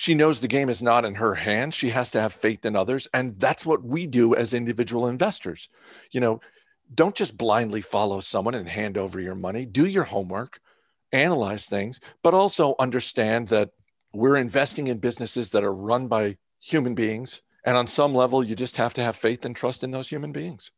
she 0.00 0.14
knows 0.14 0.40
the 0.40 0.48
game 0.48 0.70
is 0.70 0.80
not 0.80 1.04
in 1.04 1.16
her 1.16 1.34
hands. 1.34 1.74
She 1.74 1.90
has 1.90 2.10
to 2.12 2.20
have 2.22 2.32
faith 2.32 2.64
in 2.64 2.74
others. 2.74 3.06
And 3.12 3.38
that's 3.38 3.66
what 3.66 3.84
we 3.84 4.06
do 4.06 4.34
as 4.34 4.54
individual 4.54 5.06
investors. 5.06 5.68
You 6.10 6.20
know, 6.20 6.40
don't 6.94 7.14
just 7.14 7.38
blindly 7.38 7.80
follow 7.80 8.20
someone 8.20 8.54
and 8.54 8.68
hand 8.68 8.98
over 8.98 9.20
your 9.20 9.34
money. 9.34 9.64
Do 9.64 9.86
your 9.86 10.04
homework, 10.04 10.60
analyze 11.12 11.64
things, 11.64 12.00
but 12.22 12.34
also 12.34 12.74
understand 12.78 13.48
that 13.48 13.70
we're 14.12 14.36
investing 14.36 14.88
in 14.88 14.98
businesses 14.98 15.50
that 15.50 15.64
are 15.64 15.72
run 15.72 16.08
by 16.08 16.36
human 16.60 16.94
beings. 16.94 17.42
And 17.64 17.76
on 17.76 17.86
some 17.86 18.14
level, 18.14 18.42
you 18.42 18.56
just 18.56 18.76
have 18.76 18.94
to 18.94 19.02
have 19.02 19.16
faith 19.16 19.44
and 19.44 19.54
trust 19.54 19.84
in 19.84 19.90
those 19.90 20.08
human 20.08 20.32
beings. 20.32 20.70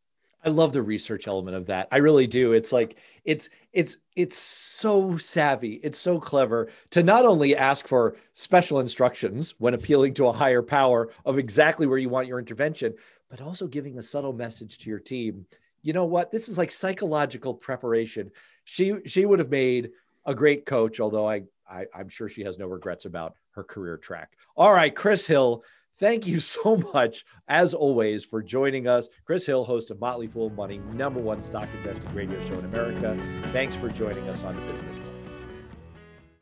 I 0.45 0.49
love 0.49 0.73
the 0.73 0.83
research 0.83 1.29
element 1.29 1.57
of 1.57 1.67
that. 1.67 1.87
I 1.93 1.99
really 1.99 2.27
do. 2.27 2.53
It's 2.53 2.73
like 2.73 2.99
it's 3.25 3.49
it's 3.73 3.99
it's 4.17 4.37
so 4.37 5.17
savvy. 5.17 5.75
It's 5.85 5.99
so 5.99 6.19
clever 6.19 6.69
to 6.91 7.03
not 7.03 7.25
only 7.25 7.57
ask 7.57 7.87
for 7.87 8.17
special 8.33 8.81
instructions 8.81 9.55
when 9.59 9.75
appealing 9.75 10.15
to 10.15 10.27
a 10.27 10.33
higher 10.33 10.63
power 10.63 11.11
of 11.25 11.39
exactly 11.39 11.87
where 11.87 11.99
you 11.99 12.09
want 12.09 12.27
your 12.27 12.41
intervention, 12.41 12.95
but 13.31 13.41
also 13.41 13.69
giving 13.69 13.99
a 13.99 14.03
subtle 14.03 14.33
message 14.33 14.79
to 14.79 14.91
your 14.91 14.99
team. 14.99 15.47
You 15.83 15.93
know 15.93 16.05
what? 16.05 16.31
This 16.31 16.49
is 16.49 16.59
like 16.59 16.71
psychological 16.71 17.55
preparation. 17.55 18.31
She 18.65 18.95
she 19.07 19.27
would 19.27 19.39
have 19.39 19.51
made 19.51 19.91
a 20.25 20.35
great 20.35 20.67
coach, 20.67 21.01
although 21.01 21.29
I, 21.29 21.43
I 21.69 21.87
I'm 21.95 22.09
sure 22.09 22.29
she 22.29 22.45
has 22.45 22.59
no 22.59 22.67
regrets 22.67 23.05
about 23.05 23.35
her 23.51 23.65
career 23.65 23.97
track. 23.97 24.37
All 24.57 24.73
right, 24.73 24.95
Chris 24.95 25.27
Hill 25.27 25.65
Thank 26.03 26.27
you 26.27 26.41
so 26.55 26.77
much, 26.93 27.25
as 27.49 27.75
always, 27.75 28.25
for 28.25 28.43
joining 28.43 28.89
us. 28.89 29.09
Chris 29.25 29.47
Hill, 29.47 29.65
host 29.65 29.91
of 29.91 30.01
Motley 30.01 30.27
Fool 30.27 30.51
Money, 30.51 30.79
number 30.95 31.21
one 31.21 31.43
stock 31.43 31.69
investing 31.79 32.13
radio 32.13 32.41
show 32.47 32.55
in 32.55 32.65
America. 32.65 33.17
Thanks 33.53 33.77
for 33.77 33.89
joining 33.89 34.29
us 34.29 34.43
on 34.45 34.57
the 34.57 34.63
Business 34.63 35.01
Lens. 35.01 35.52